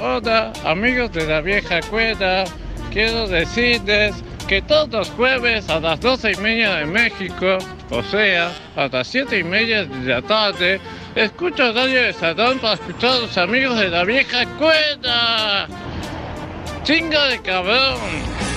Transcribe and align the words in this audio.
Hola, 0.00 0.52
amigos 0.64 1.12
de 1.12 1.26
la 1.26 1.40
vieja 1.40 1.78
escuela. 1.78 2.44
Quiero 2.92 3.26
decirles 3.26 4.14
que 4.46 4.62
todos 4.62 4.88
los 4.90 5.10
jueves 5.10 5.68
a 5.68 5.80
las 5.80 5.98
12 6.00 6.32
y 6.32 6.36
media 6.36 6.74
de 6.76 6.86
México, 6.86 7.58
o 7.90 8.02
sea, 8.04 8.52
a 8.76 8.88
las 8.88 9.08
7 9.08 9.38
y 9.38 9.44
media 9.44 9.84
de 9.84 10.14
la 10.14 10.22
tarde, 10.22 10.80
escucho 11.14 11.72
Radio 11.72 12.02
de 12.02 12.12
Salón 12.12 12.58
para 12.58 12.74
escuchar 12.74 13.10
a 13.10 13.18
los 13.20 13.38
amigos 13.38 13.78
de 13.78 13.88
la 13.88 14.04
vieja 14.04 14.42
escuela. 14.42 15.66
¡Chinga 16.84 17.26
de 17.28 17.40
cabrón! 17.40 18.53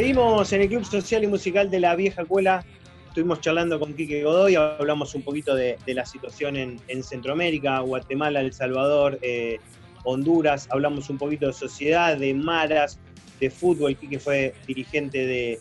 Seguimos 0.00 0.50
en 0.54 0.62
el 0.62 0.68
Club 0.70 0.82
Social 0.86 1.24
y 1.24 1.26
Musical 1.26 1.70
de 1.70 1.78
la 1.78 1.94
Vieja 1.94 2.22
Escuela. 2.22 2.64
Estuvimos 3.08 3.42
charlando 3.42 3.78
con 3.78 3.92
Quique 3.92 4.24
Godoy, 4.24 4.54
hablamos 4.54 5.14
un 5.14 5.20
poquito 5.20 5.54
de, 5.54 5.76
la 5.88 6.06
situación 6.06 6.56
en, 6.56 7.04
Centroamérica, 7.04 7.80
Guatemala, 7.80 8.40
El 8.40 8.54
Salvador, 8.54 9.18
eh, 9.20 9.58
Honduras, 10.04 10.68
hablamos 10.70 11.10
un 11.10 11.18
poquito 11.18 11.48
de 11.48 11.52
sociedad, 11.52 12.16
de 12.16 12.32
maras, 12.32 12.98
de 13.40 13.50
fútbol. 13.50 13.94
Quique 13.94 14.18
fue 14.18 14.54
dirigente 14.66 15.26
de, 15.26 15.58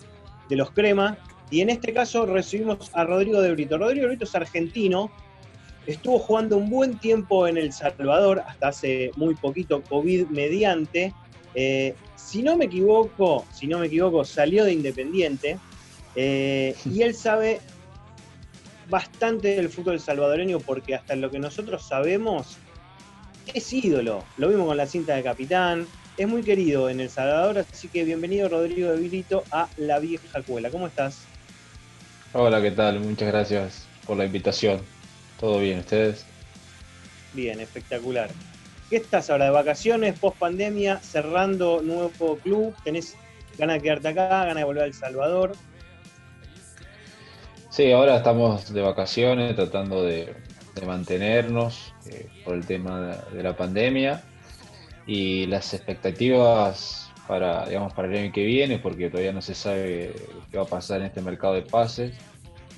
los 0.55 0.71
Crema. 0.71 1.17
Y 1.51 1.59
en 1.59 1.69
este 1.69 1.91
caso 1.91 2.25
recibimos 2.25 2.91
a 2.93 3.03
Rodrigo 3.03 3.41
de 3.41 3.51
Brito. 3.51 3.77
Rodrigo 3.77 4.03
de 4.03 4.07
Brito 4.07 4.23
es 4.23 4.35
argentino, 4.35 5.11
estuvo 5.85 6.17
jugando 6.17 6.55
un 6.55 6.69
buen 6.69 6.97
tiempo 6.97 7.45
en 7.45 7.57
El 7.57 7.73
Salvador, 7.73 8.41
hasta 8.47 8.69
hace 8.69 9.11
muy 9.17 9.35
poquito, 9.35 9.83
COVID 9.83 10.27
mediante. 10.27 11.13
Eh, 11.55 11.93
si 12.25 12.43
no 12.43 12.57
me 12.57 12.65
equivoco, 12.65 13.45
si 13.53 13.67
no 13.67 13.79
me 13.79 13.87
equivoco, 13.87 14.23
salió 14.25 14.65
de 14.65 14.73
Independiente 14.73 15.57
eh, 16.15 16.75
y 16.85 17.01
él 17.01 17.15
sabe 17.15 17.59
bastante 18.89 19.55
del 19.55 19.69
fútbol 19.69 19.99
salvadoreño 19.99 20.59
porque 20.59 20.95
hasta 20.95 21.15
lo 21.15 21.29
que 21.31 21.39
nosotros 21.39 21.87
sabemos 21.87 22.57
es 23.53 23.71
ídolo. 23.73 24.23
Lo 24.37 24.49
vimos 24.49 24.67
con 24.67 24.77
la 24.77 24.85
cinta 24.85 25.15
de 25.15 25.23
capitán, 25.23 25.87
es 26.17 26.27
muy 26.27 26.43
querido 26.43 26.89
en 26.89 26.99
El 26.99 27.09
Salvador, 27.09 27.65
así 27.71 27.87
que 27.87 28.03
bienvenido 28.03 28.49
Rodrigo 28.49 28.91
de 28.91 28.97
Vilito 28.97 29.43
a 29.51 29.67
La 29.77 29.99
Vieja 29.99 30.41
Cuela. 30.41 30.69
¿Cómo 30.69 30.87
estás? 30.87 31.21
Hola, 32.33 32.61
¿qué 32.61 32.71
tal? 32.71 32.99
Muchas 32.99 33.29
gracias 33.29 33.87
por 34.05 34.17
la 34.17 34.25
invitación. 34.25 34.81
¿Todo 35.39 35.59
bien, 35.59 35.79
ustedes? 35.79 36.25
Bien, 37.33 37.59
espectacular. 37.59 38.29
¿Qué 38.89 38.95
estás 38.95 39.29
ahora 39.29 39.45
de 39.45 39.51
vacaciones, 39.51 40.17
post 40.17 40.39
pandemia, 40.39 40.97
cerrando 40.97 41.81
nuevo 41.83 42.37
club? 42.37 42.73
¿Tenés 42.83 43.15
ganas 43.55 43.75
de 43.75 43.81
quedarte 43.83 44.07
acá, 44.07 44.27
ganas 44.45 44.55
de 44.55 44.63
volver 44.63 44.83
a 44.83 44.85
El 44.87 44.95
Salvador? 44.95 45.51
Sí, 47.69 47.91
ahora 47.91 48.17
estamos 48.17 48.73
de 48.73 48.81
vacaciones 48.81 49.55
tratando 49.55 50.03
de, 50.03 50.33
mantenernos 50.87 51.93
eh, 52.09 52.29
por 52.43 52.55
el 52.55 52.65
tema 52.65 53.17
de, 53.31 53.43
la 53.43 53.55
pandemia 53.55 54.23
y 55.05 55.45
las 55.45 55.73
expectativas 55.73 57.11
para, 57.27 57.65
digamos, 57.67 57.93
para 57.93 58.07
el 58.07 58.17
año 58.17 58.31
que 58.31 58.43
viene, 58.43 58.79
porque 58.79 59.09
todavía 59.09 59.33
no 59.33 59.41
se 59.41 59.53
sabe 59.53 60.15
qué 60.49 60.57
va 60.57 60.63
a 60.63 60.67
pasar 60.67 61.01
en 61.01 61.07
este 61.07 61.21
mercado 61.21 61.53
de 61.53 61.61
pases, 61.61 62.15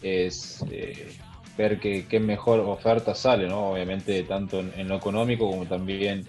es 0.01 0.61
eh, 0.71 1.15
ver 1.61 1.79
qué, 1.79 2.19
mejor 2.19 2.59
oferta 2.59 3.15
sale, 3.15 3.47
¿no? 3.47 3.71
Obviamente 3.71 4.23
tanto 4.23 4.59
en, 4.59 4.88
lo 4.88 4.95
económico 4.95 5.49
como 5.49 5.66
también 5.66 6.25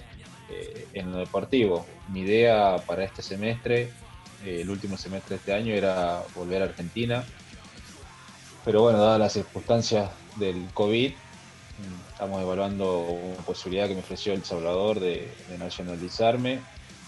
eh, 0.50 0.86
en 0.94 1.12
lo 1.12 1.18
deportivo. 1.18 1.86
Mi 2.08 2.20
idea 2.20 2.76
para 2.86 3.04
este 3.04 3.22
semestre, 3.22 3.90
eh, 4.44 4.60
el 4.60 4.70
último 4.70 4.96
semestre 4.96 5.36
de 5.36 5.38
este 5.40 5.52
año, 5.52 5.74
era 5.74 6.22
volver 6.34 6.62
a 6.62 6.66
Argentina. 6.66 7.24
Pero 8.64 8.82
bueno, 8.82 8.98
dadas 8.98 9.18
las 9.18 9.32
circunstancias 9.32 10.10
del 10.36 10.68
COVID, 10.72 11.12
estamos 12.12 12.42
evaluando 12.42 13.00
una 13.00 13.42
posibilidad 13.42 13.88
que 13.88 13.94
me 13.94 14.00
ofreció 14.00 14.32
El 14.32 14.44
Salvador 14.44 15.00
de, 15.00 15.28
nacionalizarme, 15.58 16.60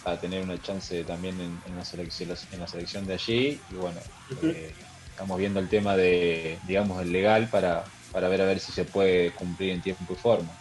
a 0.05 0.17
tener 0.17 0.43
una 0.43 0.61
chance 0.61 1.05
también 1.05 1.37
en, 1.41 1.77
la, 1.77 1.85
selección, 1.85 2.31
en 2.53 2.61
la 2.61 2.67
selección 2.67 3.07
de 3.07 3.15
allí. 3.15 3.61
Y 3.71 3.75
bueno, 3.75 4.01
eh, 4.43 4.73
estamos 5.11 5.39
viendo 5.39 5.61
el 5.61 5.69
tema 5.69 5.97
de, 5.97 6.59
digamos, 6.67 7.01
el 7.01 7.13
legal 7.13 7.49
para, 7.49 7.85
para 8.15 8.29
ver 8.29 8.41
a 8.43 8.47
ver 8.47 8.61
si 8.61 8.71
se 8.71 8.85
puede 8.85 9.33
cumplir 9.33 9.73
en 9.73 9.83
tiempo 9.83 10.15
y 10.15 10.17
forma. 10.17 10.57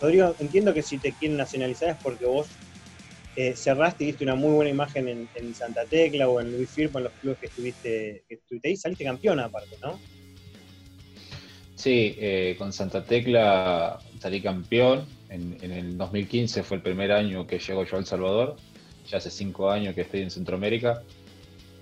Rodrigo, 0.00 0.34
entiendo 0.38 0.72
que 0.72 0.82
si 0.82 0.96
te 0.96 1.12
quieren 1.12 1.36
nacionalizar 1.36 1.90
es 1.90 1.96
porque 2.02 2.24
vos 2.24 2.48
eh, 3.36 3.54
cerraste 3.54 4.04
y 4.04 4.06
diste 4.08 4.24
una 4.24 4.34
muy 4.34 4.54
buena 4.54 4.70
imagen 4.70 5.28
en, 5.34 5.54
Santa 5.54 5.84
Tecla 5.84 6.26
o 6.26 6.40
en 6.40 6.50
Luis 6.50 6.70
Firpo, 6.70 6.96
en 6.96 7.04
los 7.04 7.12
clubes 7.20 7.38
que 7.38 7.46
estuviste, 7.46 8.24
que 8.26 8.36
estuviste 8.36 8.68
ahí, 8.68 8.76
saliste 8.76 9.04
campeón 9.04 9.38
aparte, 9.38 9.76
¿no? 9.82 10.00
Sí, 11.74 12.16
eh, 12.18 12.54
con 12.56 12.72
Santa 12.72 13.04
Tecla 13.04 13.98
salí 14.18 14.40
campeón. 14.40 15.04
En, 15.28 15.58
en, 15.60 15.72
el 15.72 15.98
2015 15.98 16.62
fue 16.62 16.78
el 16.78 16.82
primer 16.82 17.12
año 17.12 17.46
que 17.46 17.58
llegó 17.58 17.84
yo 17.84 17.96
a 17.96 17.98
El 17.98 18.06
Salvador. 18.06 18.56
Ya 19.06 19.18
hace 19.18 19.30
cinco 19.30 19.70
años 19.70 19.94
que 19.94 20.02
estoy 20.02 20.22
en 20.22 20.30
Centroamérica. 20.30 21.02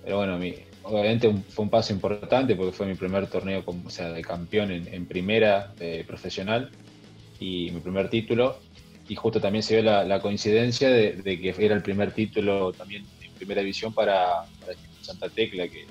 Pero 0.03 0.17
bueno, 0.17 0.37
mi, 0.37 0.55
obviamente 0.83 1.33
fue 1.49 1.63
un 1.63 1.69
paso 1.69 1.93
importante 1.93 2.55
porque 2.55 2.71
fue 2.71 2.85
mi 2.85 2.95
primer 2.95 3.27
torneo 3.27 3.63
como, 3.65 3.87
o 3.87 3.89
sea, 3.89 4.11
de 4.11 4.21
campeón 4.21 4.71
en, 4.71 5.05
primera 5.05 5.73
profesional 6.07 6.71
y 7.39 7.71
mi 7.71 7.79
primer 7.79 8.09
título. 8.09 8.57
Y 9.07 9.15
justo 9.15 9.41
también 9.41 9.63
se 9.63 9.81
dio 9.81 9.83
la, 9.83 10.19
coincidencia 10.21 10.89
de, 10.89 11.21
que 11.23 11.53
era 11.59 11.75
el 11.75 11.83
primer 11.83 12.11
título 12.13 12.71
también 12.71 13.05
en 13.21 13.31
primera 13.33 13.61
división 13.61 13.93
para, 13.93 14.45
Santa 15.03 15.29
Tecla, 15.29 15.67
que 15.67 15.85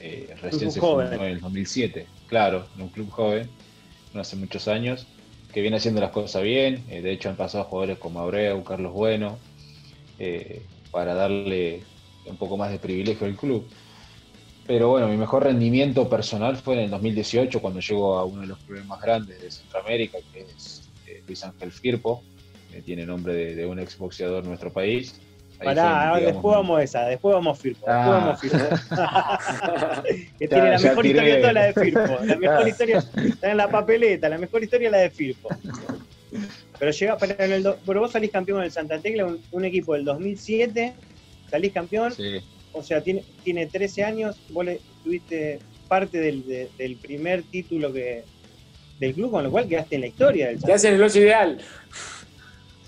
eh, 0.00 0.34
recién 0.40 0.72
se 0.72 0.80
fundó 0.80 1.12
en 1.12 1.22
el 1.22 1.40
2007. 1.40 2.06
Claro, 2.26 2.66
en 2.74 2.82
un 2.82 2.88
club 2.88 3.10
joven, 3.10 3.48
no 4.14 4.20
hace 4.20 4.36
muchos 4.36 4.66
años, 4.68 5.06
que 5.52 5.60
viene 5.60 5.76
haciendo 5.76 6.00
las 6.00 6.10
cosas 6.10 6.42
bien. 6.42 6.82
Eh, 6.88 7.02
de 7.02 7.12
hecho, 7.12 7.28
han 7.28 7.36
pasado 7.36 7.64
jugadores 7.64 7.98
como 7.98 8.20
Abreu, 8.20 8.64
Carlos 8.64 8.92
Bueno, 8.92 9.38
eh, 10.18 10.62
para 10.90 11.14
darle 11.14 11.82
un 12.26 12.36
poco 12.36 12.56
más 12.56 12.70
de 12.70 12.78
privilegio 12.78 13.26
al 13.26 13.36
club. 13.36 13.68
Pero 14.66 14.90
bueno, 14.90 15.08
mi 15.08 15.16
mejor 15.16 15.44
rendimiento 15.44 16.08
personal 16.08 16.56
fue 16.56 16.74
en 16.74 16.80
el 16.82 16.90
2018, 16.90 17.60
cuando 17.60 17.80
llegó 17.80 18.18
a 18.18 18.24
uno 18.24 18.42
de 18.42 18.46
los 18.46 18.58
clubes 18.58 18.84
más 18.86 19.00
grandes 19.00 19.40
de 19.40 19.50
Centroamérica, 19.50 20.18
que 20.32 20.42
es 20.42 20.88
eh, 21.06 21.22
Luis 21.26 21.42
Ángel 21.42 21.72
Firpo, 21.72 22.22
que 22.70 22.80
tiene 22.80 23.04
nombre 23.04 23.54
de, 23.54 23.66
un 23.66 23.80
exboxeador 23.80 24.42
de 24.42 24.48
nuestro 24.48 24.72
país. 24.72 25.20
Pará, 25.62 26.18
después 26.18 26.56
vamos 26.56 26.78
a 26.78 26.82
esa, 26.82 27.06
después 27.06 27.34
vamos 27.34 27.58
a 27.58 27.60
Firpo. 27.60 27.86
Después 27.86 28.06
vamos 28.06 28.34
a 28.34 28.36
Firpo. 28.36 28.58
que 30.38 30.48
tiene 30.48 30.70
la 30.70 30.78
mejor 30.78 31.06
historia 31.06 31.40
toda 31.40 31.52
la 31.52 31.62
de 31.64 31.72
Firpo. 31.72 32.24
La 32.24 32.36
mejor 32.40 32.68
historia 32.68 32.98
está 32.98 33.50
en 33.50 33.56
la 33.56 33.68
papeleta, 33.68 34.28
la 34.28 34.38
mejor 34.38 34.62
historia 34.62 34.86
es 34.86 34.92
la 34.92 34.98
de 34.98 35.10
Firpo. 35.10 35.48
Pero 36.78 36.90
llega, 36.90 37.16
pero, 37.18 37.34
en 37.38 37.52
el 37.52 37.74
pero 37.84 38.00
vos 38.00 38.12
salís 38.12 38.30
campeón 38.30 38.60
del 38.62 38.72
Santa 38.72 38.98
Tecla, 38.98 39.26
un, 39.26 39.40
un, 39.50 39.64
equipo 39.64 39.94
del 39.94 40.04
2007, 40.04 40.94
salís 41.50 41.72
campeón. 41.72 42.12
Sí 42.12 42.40
o 42.72 42.82
sea, 42.82 43.00
tiene, 43.02 43.24
tiene 43.44 43.66
13 43.66 44.04
años, 44.04 44.36
vos 44.50 44.64
le, 44.64 44.80
tuviste 45.04 45.58
parte 45.88 46.18
del, 46.18 46.96
primer 47.02 47.42
título 47.42 47.92
que 47.92 48.24
del 48.98 49.14
club, 49.14 49.30
con 49.30 49.44
lo 49.44 49.50
cual 49.50 49.68
quedaste 49.68 49.96
en 49.96 50.00
la 50.02 50.06
historia. 50.06 50.46
Del 50.48 50.62
Te 50.62 50.72
hacen 50.72 50.94
el 50.94 51.02
ocho 51.02 51.18
ideal. 51.18 51.60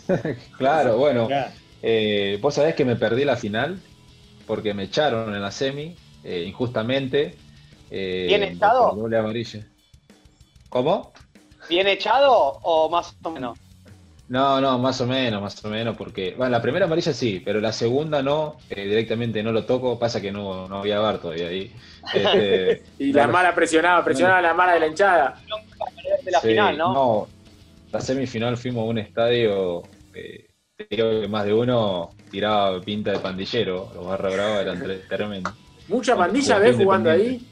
claro, 0.59 0.97
bueno. 0.97 1.29
Eh, 1.83 2.39
vos 2.41 2.55
sabés 2.55 2.75
que 2.75 2.85
me 2.85 2.97
perdí 2.97 3.25
la 3.25 3.37
final 3.37 3.79
porque 4.47 4.73
me 4.73 4.85
echaron 4.85 5.35
en 5.35 5.43
la 5.43 5.51
semi, 5.51 5.95
eh, 6.23 6.45
injustamente. 6.47 7.37
Eh, 7.91 8.25
¿Bien 8.29 8.43
echado? 8.43 8.97
¿Cómo? 10.71 11.13
¿Bien 11.69 11.87
echado 11.87 12.59
o 12.63 12.89
más 12.89 13.15
o 13.23 13.31
menos? 13.31 13.59
No, 14.27 14.59
no, 14.61 14.79
más 14.79 15.01
o 15.03 15.07
menos, 15.07 15.43
más 15.43 15.63
o 15.65 15.69
menos, 15.69 15.97
porque, 15.97 16.35
bueno, 16.37 16.51
la 16.51 16.63
primera 16.63 16.87
amarilla 16.87 17.13
sí, 17.13 17.43
pero 17.45 17.61
la 17.61 17.73
segunda 17.73 18.23
no, 18.23 18.57
eh, 18.71 18.85
directamente 18.85 19.43
no 19.43 19.53
lo 19.53 19.67
toco, 19.67 19.99
pasa 19.99 20.21
que 20.21 20.33
no, 20.33 20.67
no 20.67 20.79
había 20.79 20.99
bar 20.99 21.19
todavía 21.19 21.49
ahí. 21.49 21.71
Este, 22.13 22.83
y 22.99 23.13
la 23.13 23.27
mala 23.27 23.55
presionaba, 23.55 24.03
presionaba 24.03 24.41
la 24.41 24.55
mala 24.55 24.75
de 24.75 24.81
la 24.81 24.87
hinchada. 24.87 25.41
De 26.25 26.31
la 26.31 26.41
final, 26.41 26.79
¿no? 26.79 26.95
No, 26.95 27.29
la 27.93 28.01
semifinal 28.01 28.57
fuimos 28.57 28.83
a 28.83 28.91
un 28.91 28.99
estadio, 28.99 29.83
eh, 30.15 30.49
creo 30.89 31.21
que 31.21 31.29
más 31.29 31.45
de 31.45 31.53
uno 31.53 32.11
tiraba 32.31 32.81
pinta 32.81 33.13
de 33.13 33.19
pandillero, 33.19 33.93
los 33.95 34.07
barra 34.07 34.31
bravos 34.31 34.61
eran 34.61 34.83
tremendos. 35.07 35.53
¿Mucha 35.87 36.17
pandilla 36.17 36.59
ves 36.59 36.77
jugando 36.77 37.11
ahí? 37.11 37.47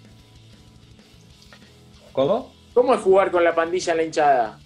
¿Cómo? 2.13 2.53
¿Cómo 2.73 2.95
es 2.95 3.01
jugar 3.01 3.31
con 3.31 3.45
la 3.45 3.55
pandilla 3.55 3.93
en 3.93 3.97
la 3.99 4.05
hinchada? 4.05 4.59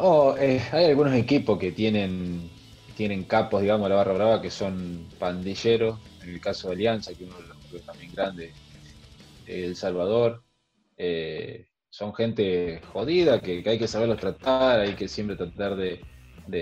Oh, 0.00 0.36
eh, 0.38 0.62
hay 0.72 0.86
algunos 0.86 1.14
equipos 1.14 1.58
que 1.58 1.72
tienen, 1.72 2.48
tienen 2.96 3.24
capos, 3.24 3.62
digamos, 3.62 3.88
la 3.88 3.96
barra 3.96 4.12
brava, 4.12 4.42
que 4.42 4.50
son 4.50 5.08
pandilleros, 5.18 5.98
en 6.22 6.30
el 6.30 6.40
caso 6.40 6.68
de 6.68 6.74
Alianza, 6.74 7.12
que 7.14 7.24
uno 7.24 7.36
de 7.36 7.48
los 7.48 7.56
clubes 7.58 7.84
también 7.84 8.14
grandes, 8.14 8.54
El 9.46 9.74
Salvador, 9.74 10.44
eh, 10.96 11.66
son 11.90 12.14
gente 12.14 12.80
jodida, 12.92 13.40
que, 13.40 13.62
hay 13.66 13.78
que 13.78 13.88
saberlos 13.88 14.18
tratar, 14.18 14.80
hay 14.80 14.94
que 14.94 15.08
siempre 15.08 15.36
tratar 15.36 15.76
de, 15.76 16.00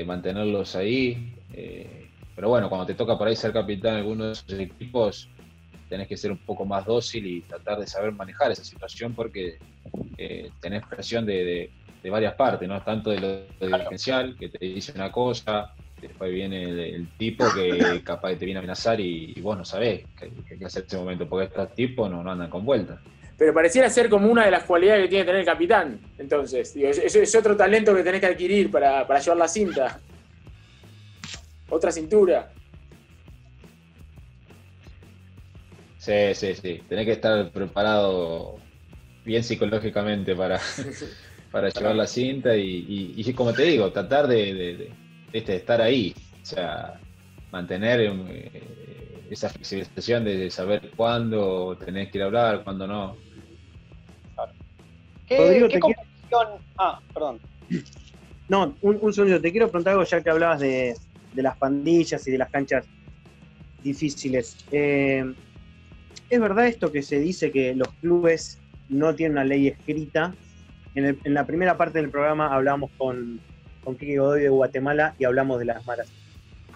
mantenerlos 0.04 0.74
ahí. 0.74 1.34
Eh, 1.52 2.08
pero 2.34 2.48
bueno, 2.48 2.68
cuando 2.68 2.86
te 2.86 2.94
toca 2.94 3.18
por 3.18 3.28
ahí 3.28 3.36
ser 3.36 3.52
capitán 3.52 3.94
de 3.94 4.00
alguno 4.00 4.26
de 4.26 4.32
esos 4.32 4.52
equipos, 4.52 5.28
tenés 5.88 6.08
que 6.08 6.16
ser 6.16 6.32
un 6.32 6.38
poco 6.38 6.64
más 6.64 6.86
dócil 6.86 7.26
y 7.26 7.42
tratar 7.42 7.78
de 7.78 7.86
saber 7.86 8.12
manejar 8.12 8.50
esa 8.50 8.64
situación 8.64 9.14
porque 9.14 9.58
eh, 10.18 10.50
tenés 10.60 10.84
presión 10.86 11.26
de, 11.26 11.70
varias 12.10 12.34
partes, 12.34 12.68
¿no? 12.68 12.82
Tanto 12.82 13.10
de 13.10 13.20
lo 13.20 13.66
dirigencial, 13.66 14.36
que 14.38 14.48
te 14.48 14.64
dice 14.64 14.92
una 14.94 15.10
cosa, 15.10 15.72
después 16.00 16.32
viene 16.32 16.62
el, 16.64 17.08
tipo 17.16 17.44
que 17.54 18.02
capaz 18.04 18.34
te 18.34 18.44
viene 18.44 18.58
a 18.58 18.60
amenazar 18.60 19.00
y, 19.00 19.40
vos 19.40 19.56
no 19.56 19.64
sabés 19.64 20.04
qué, 20.18 20.30
qué 20.58 20.64
hacer 20.64 20.82
en 20.82 20.86
ese 20.86 20.96
momento, 20.96 21.28
porque 21.28 21.46
estos 21.46 21.74
tipos 21.74 22.10
no, 22.10 22.22
no 22.22 22.32
andan 22.32 22.50
con 22.50 22.64
vueltas 22.64 22.98
pero 23.38 23.52
pareciera 23.52 23.90
ser 23.90 24.08
como 24.08 24.30
una 24.30 24.44
de 24.44 24.50
las 24.50 24.64
cualidades 24.64 25.02
que 25.02 25.08
tiene 25.08 25.24
que 25.24 25.26
tener 25.26 25.40
el 25.40 25.46
capitán. 25.46 26.00
Entonces, 26.18 26.74
es, 26.74 27.34
otro 27.34 27.56
talento 27.56 27.94
que 27.94 28.02
tenés 28.02 28.20
que 28.20 28.26
adquirir 28.26 28.70
para, 28.70 29.02
llevar 29.18 29.36
la 29.36 29.48
cinta. 29.48 30.00
Otra 31.68 31.92
cintura. 31.92 32.50
Sí, 35.98 36.34
sí, 36.34 36.54
sí. 36.54 36.82
Tenés 36.88 37.04
que 37.04 37.12
estar 37.12 37.50
preparado 37.50 38.56
bien 39.24 39.44
psicológicamente 39.44 40.34
para, 40.34 40.58
para 41.56 41.70
llevar 41.70 41.96
la 41.96 42.06
cinta 42.06 42.54
y, 42.54 43.14
y, 43.16 43.32
como 43.32 43.50
te 43.54 43.62
digo, 43.62 43.90
tratar 43.90 44.26
de, 44.28 44.90
estar 45.32 45.80
ahí. 45.80 46.14
O 46.42 46.44
sea, 46.44 47.00
mantener 47.50 48.00
eh, 48.02 49.24
esa 49.30 49.48
flexibilización 49.48 50.24
de 50.26 50.50
saber 50.50 50.90
cuándo 50.94 51.74
tenés 51.82 52.10
que 52.10 52.18
ir 52.18 52.24
a 52.24 52.26
hablar, 52.26 52.62
cuándo 52.62 52.86
no. 52.86 53.16
¿Qué? 55.26 55.66
Ah, 56.76 57.00
perdón. 57.14 57.40
No, 58.48 58.76
un, 58.82 59.12
segundo, 59.12 59.40
te 59.40 59.50
quiero 59.50 59.68
preguntar 59.68 59.94
algo 59.94 60.04
ya 60.04 60.20
que 60.20 60.30
hablabas 60.30 60.60
de, 60.60 60.94
las 61.34 61.56
pandillas 61.56 62.28
y 62.28 62.30
de 62.30 62.38
las 62.38 62.50
canchas 62.50 62.84
difíciles. 63.82 64.58
Eh, 64.70 65.24
¿Es 66.30 66.38
verdad 66.38 66.68
esto 66.68 66.92
que 66.92 67.02
se 67.02 67.18
dice 67.18 67.50
que 67.50 67.74
los 67.74 67.88
clubes 67.94 68.60
no 68.88 69.14
tienen 69.16 69.38
una 69.38 69.44
ley 69.44 69.66
escrita? 69.66 70.32
En, 70.96 71.34
la 71.34 71.46
primera 71.46 71.76
parte 71.76 72.00
del 72.00 72.10
programa 72.10 72.54
hablábamos 72.54 72.90
con, 72.96 73.40
con 73.84 73.96
Kiki 73.96 74.16
Godoy 74.16 74.42
de 74.42 74.48
Guatemala 74.48 75.14
y 75.18 75.24
hablamos 75.24 75.58
de 75.58 75.66
las 75.66 75.86
maras. 75.86 76.08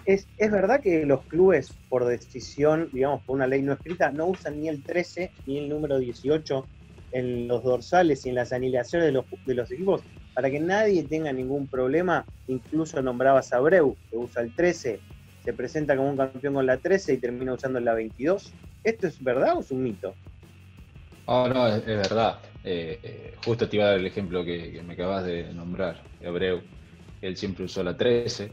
¿Es, 0.05 0.27
¿Es 0.37 0.51
verdad 0.51 0.79
que 0.79 1.05
los 1.05 1.23
clubes, 1.23 1.73
por 1.89 2.05
decisión, 2.05 2.89
digamos, 2.93 3.23
por 3.23 3.35
una 3.35 3.47
ley 3.47 3.61
no 3.61 3.73
escrita, 3.73 4.11
no 4.11 4.27
usan 4.27 4.61
ni 4.61 4.69
el 4.69 4.83
13 4.83 5.31
ni 5.47 5.57
el 5.57 5.69
número 5.69 5.99
18 5.99 6.65
en 7.11 7.47
los 7.47 7.63
dorsales 7.63 8.25
y 8.25 8.29
en 8.29 8.35
las 8.35 8.53
anilaciones 8.53 9.07
de 9.07 9.11
los, 9.11 9.25
de 9.45 9.55
los 9.55 9.71
equipos, 9.71 10.01
para 10.33 10.49
que 10.49 10.59
nadie 10.59 11.03
tenga 11.03 11.33
ningún 11.33 11.67
problema, 11.67 12.25
incluso 12.47 13.01
nombrabas 13.01 13.51
a 13.53 13.59
Breu, 13.59 13.95
que 14.09 14.17
usa 14.17 14.41
el 14.41 14.55
13, 14.55 14.99
se 15.43 15.53
presenta 15.53 15.95
como 15.97 16.09
un 16.09 16.17
campeón 16.17 16.53
con 16.53 16.65
la 16.65 16.77
13 16.77 17.13
y 17.13 17.17
termina 17.17 17.53
usando 17.53 17.79
la 17.79 17.93
22. 17.93 18.53
¿Esto 18.83 19.07
es 19.07 19.21
verdad 19.23 19.57
o 19.57 19.61
es 19.61 19.71
un 19.71 19.83
mito? 19.83 20.13
Oh, 21.25 21.47
no, 21.47 21.67
es, 21.67 21.85
verdad. 21.85 22.39
Eh, 22.63 22.99
eh, 23.01 23.35
justo 23.43 23.67
te 23.67 23.75
iba 23.75 23.85
a 23.85 23.89
dar 23.89 23.99
el 23.99 24.05
ejemplo 24.05 24.45
que, 24.45 24.81
me 24.85 24.93
acabas 24.93 25.25
de 25.25 25.53
nombrar, 25.53 26.03
Abreu. 26.25 26.61
Él 27.21 27.37
siempre 27.37 27.65
usó 27.65 27.83
la 27.83 27.95
13. 27.97 28.51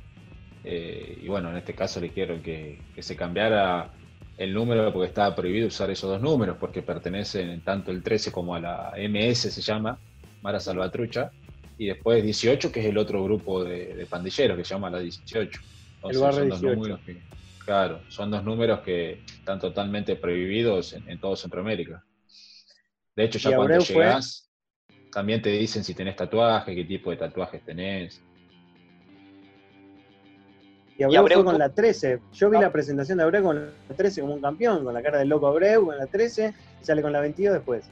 Eh, 0.65 1.19
y 1.23 1.29
bueno, 1.29 1.51
en 1.51 1.57
este 1.57 1.75
caso 1.75 2.01
le 2.01 2.11
quiero 2.11 2.43
que, 2.43 2.81
que 2.95 3.03
se 3.03 3.17
cambiara 3.17 3.93
el 4.39 4.55
número 4.55 4.93
porque 4.93 5.09
estaba 5.09 5.35
prohibido 5.35 5.67
usar 5.67 5.91
esos 5.91 6.09
dos 6.09 6.23
números 6.23 6.57
porque 6.59 6.81
pertenecen 6.81 7.61
tanto 7.63 7.91
el 7.91 8.03
13 8.03 8.31
como 8.33 8.55
a 8.55 8.61
la 8.61 8.93
MS 8.97 9.53
se 9.53 9.61
llama, 9.61 9.99
Mara 10.43 10.61
Salvatrucha, 10.61 11.31
y 11.77 11.87
después 11.87 12.23
18 12.23 12.71
que 12.71 12.81
es 12.81 12.87
el 12.87 12.99
otro 12.99 13.23
grupo 13.23 13.65
de, 13.65 14.07
pandilleros 14.09 14.57
que 14.57 14.65
se 14.65 14.75
llama 14.75 14.91
la 14.91 15.01
18. 15.01 15.61
son 16.13 16.49
Dos 16.49 16.63
números 16.63 17.01
que, 17.05 17.21
claro, 17.65 18.01
son 18.09 18.31
dos 18.31 18.45
números 18.45 18.81
que 18.81 19.21
están 19.27 19.59
totalmente 19.59 20.15
prohibidos 20.17 20.93
en, 20.93 21.19
todo 21.19 21.35
Centroamérica. 21.35 22.05
De 23.19 23.25
hecho, 23.25 23.41
ya 23.41 23.57
cuando 23.57 23.79
llegas, 23.81 24.49
también 25.13 25.43
te 25.43 25.49
dicen 25.51 25.83
si 25.83 25.93
tenés 25.93 26.15
tatuaje, 26.15 26.73
qué 26.73 26.85
tipo 26.85 27.11
de 27.11 27.17
tatuajes 27.17 27.61
tenés. 27.65 28.23
Y 30.97 31.03
Abreu, 31.03 31.43
fue 31.43 31.45
con 31.45 31.59
la 31.59 31.69
13. 31.69 32.21
Yo 32.33 32.49
vi 32.49 32.61
la 32.61 32.71
presentación 32.71 33.19
de 33.19 33.25
Abreu 33.25 33.43
con 33.43 33.57
la 33.89 33.97
13 33.97 34.21
como 34.21 34.35
un 34.35 34.41
campeón, 34.41 34.85
con 34.85 34.95
la 34.95 35.03
cara 35.03 35.19
del 35.19 35.31
loco 35.31 35.49
Abreu 35.49 35.87
con 35.87 35.99
la 35.99 36.07
13, 36.07 36.55
y 36.81 36.85
sale 36.85 37.03
con 37.03 37.13
la 37.13 37.21
22 37.21 37.55
después. 37.55 37.91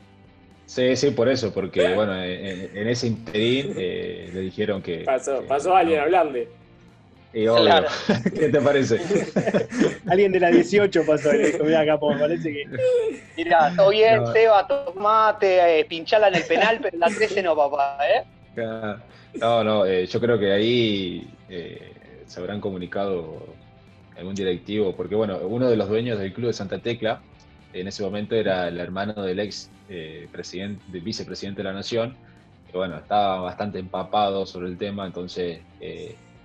Sí, 0.66 0.94
sí, 0.94 1.10
por 1.10 1.28
eso, 1.28 1.52
porque 1.52 1.92
bueno, 1.92 2.14
en, 2.22 2.86
ese 2.86 3.08
interín 3.08 3.74
eh, 3.76 4.30
le 4.32 4.40
dijeron 4.42 4.80
que. 4.80 4.98
Pasó, 5.00 5.42
pasó 5.48 5.74
alguien 5.74 5.98
a 5.98 6.02
hablarle. 6.04 6.48
Y 7.36 7.44
claro. 7.44 7.86
¿Qué 8.34 8.48
te 8.48 8.60
parece? 8.62 8.98
alguien 10.08 10.32
de 10.32 10.40
la 10.40 10.50
18 10.50 11.04
pasó 11.04 11.34
y 11.34 11.52
dijo, 11.52 11.64
mira 11.64 11.82
acá, 11.82 11.98
me 12.00 12.18
parece 12.18 12.50
que. 12.50 12.64
Mira, 13.36 13.74
todo 13.76 13.90
bien, 13.90 14.22
no. 14.22 14.32
Seba, 14.32 14.66
tomate, 14.66 15.80
eh, 15.80 15.84
pinchala 15.84 16.28
en 16.28 16.36
el 16.36 16.44
penal, 16.44 16.78
pero 16.80 16.94
en 16.94 17.00
la 17.00 17.08
13 17.08 17.42
no, 17.42 17.54
papá, 17.54 17.98
¿eh? 18.08 18.24
No, 19.34 19.62
no, 19.62 19.84
eh, 19.84 20.06
yo 20.06 20.18
creo 20.18 20.38
que 20.38 20.50
ahí 20.50 21.28
eh, 21.50 21.92
se 22.26 22.40
habrán 22.40 22.58
comunicado 22.58 23.44
algún 24.16 24.34
directivo, 24.34 24.96
porque 24.96 25.14
bueno, 25.14 25.36
uno 25.42 25.68
de 25.68 25.76
los 25.76 25.90
dueños 25.90 26.18
del 26.18 26.32
club 26.32 26.46
de 26.46 26.52
Santa 26.54 26.78
Tecla 26.78 27.20
en 27.74 27.86
ese 27.86 28.02
momento 28.02 28.34
era 28.34 28.68
el 28.68 28.80
hermano 28.80 29.12
del 29.12 29.40
ex 29.40 29.70
eh, 29.90 30.26
presidente, 30.32 30.82
del 30.88 31.02
vicepresidente 31.02 31.58
de 31.58 31.64
la 31.64 31.74
nación, 31.74 32.16
que 32.70 32.78
bueno, 32.78 32.96
estaba 32.96 33.40
bastante 33.40 33.78
empapado 33.78 34.46
sobre 34.46 34.68
el 34.68 34.78
tema, 34.78 35.04
entonces 35.04 35.60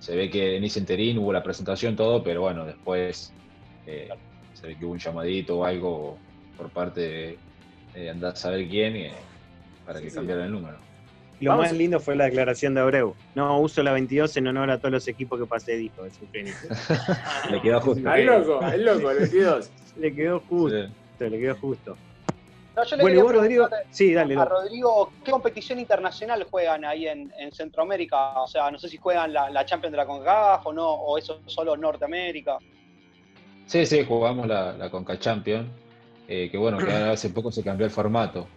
se 0.02 0.16
ve 0.16 0.28
que 0.28 0.56
en 0.56 0.64
ese 0.64 0.80
interín 0.80 1.16
hubo 1.18 1.32
la 1.32 1.44
presentación, 1.44 1.94
todo, 1.94 2.24
pero 2.24 2.40
bueno, 2.40 2.64
después 2.64 3.32
eh, 3.86 4.08
se 4.52 4.66
ve 4.66 4.76
que 4.76 4.84
hubo 4.84 4.94
un 4.94 4.98
llamadito 4.98 5.60
o 5.60 5.64
algo 5.64 6.18
por 6.56 6.70
parte 6.70 7.38
de, 7.94 8.10
andar 8.10 8.32
a 8.32 8.36
saber 8.36 8.68
quién 8.68 9.12
para 9.86 10.00
que 10.00 10.10
cambiaran 10.10 10.46
el 10.46 10.50
número. 10.50 10.76
Lo 11.38 11.56
más 11.56 11.72
lindo 11.72 12.00
fue 12.00 12.16
la 12.16 12.24
declaración 12.24 12.74
de 12.74 12.80
Abreu. 12.80 13.14
No 13.36 13.60
uso 13.60 13.80
la 13.84 13.92
22 13.92 14.36
en 14.38 14.48
honor 14.48 14.72
a 14.72 14.78
todos 14.78 14.90
los 14.90 15.06
equipos 15.06 15.38
que 15.38 15.46
pasé, 15.46 15.76
dijo. 15.76 16.02
le 17.50 17.60
quedó 17.60 17.80
justo. 17.80 18.12
Es 18.12 18.26
loco, 18.26 18.66
es 18.66 18.80
loco, 18.80 19.08
el 19.08 19.18
22. 19.18 19.70
le 20.00 20.14
quedó 20.16 20.40
justo, 20.40 20.88
le 21.20 21.38
quedó 21.38 21.54
justo. 21.54 21.96
No, 22.74 22.84
yo 22.84 22.96
le 22.96 23.02
bueno, 23.02 23.22
vos, 23.22 23.32
Rodrigo, 23.32 23.68
sí, 23.90 24.14
dale, 24.14 24.34
a 24.34 24.44
Rodrigo, 24.46 25.12
¿qué 25.22 25.30
competición 25.30 25.78
internacional 25.78 26.46
juegan 26.50 26.84
ahí 26.84 27.06
en, 27.06 27.30
Centroamérica? 27.52 28.40
O 28.40 28.46
sea, 28.46 28.70
no 28.70 28.78
sé 28.78 28.88
si 28.88 28.96
juegan 28.96 29.32
la, 29.32 29.64
Champions 29.66 29.92
de 29.92 29.98
la 29.98 30.06
CONCACAF 30.06 30.66
o 30.66 30.72
no, 30.72 30.88
o 30.88 31.18
eso 31.18 31.40
solo 31.46 31.76
Norteamérica. 31.76 32.58
Sí, 33.66 33.84
sí, 33.84 34.04
jugamos 34.04 34.46
la, 34.46 34.72
la 34.72 34.90
CONCA 34.90 35.18
Champions, 35.18 35.68
eh, 36.28 36.48
que 36.50 36.56
bueno, 36.56 36.78
que 36.78 36.90
hace 36.90 37.30
poco 37.30 37.52
se 37.52 37.62
cambió 37.62 37.84
el 37.84 37.92
formato. 37.92 38.48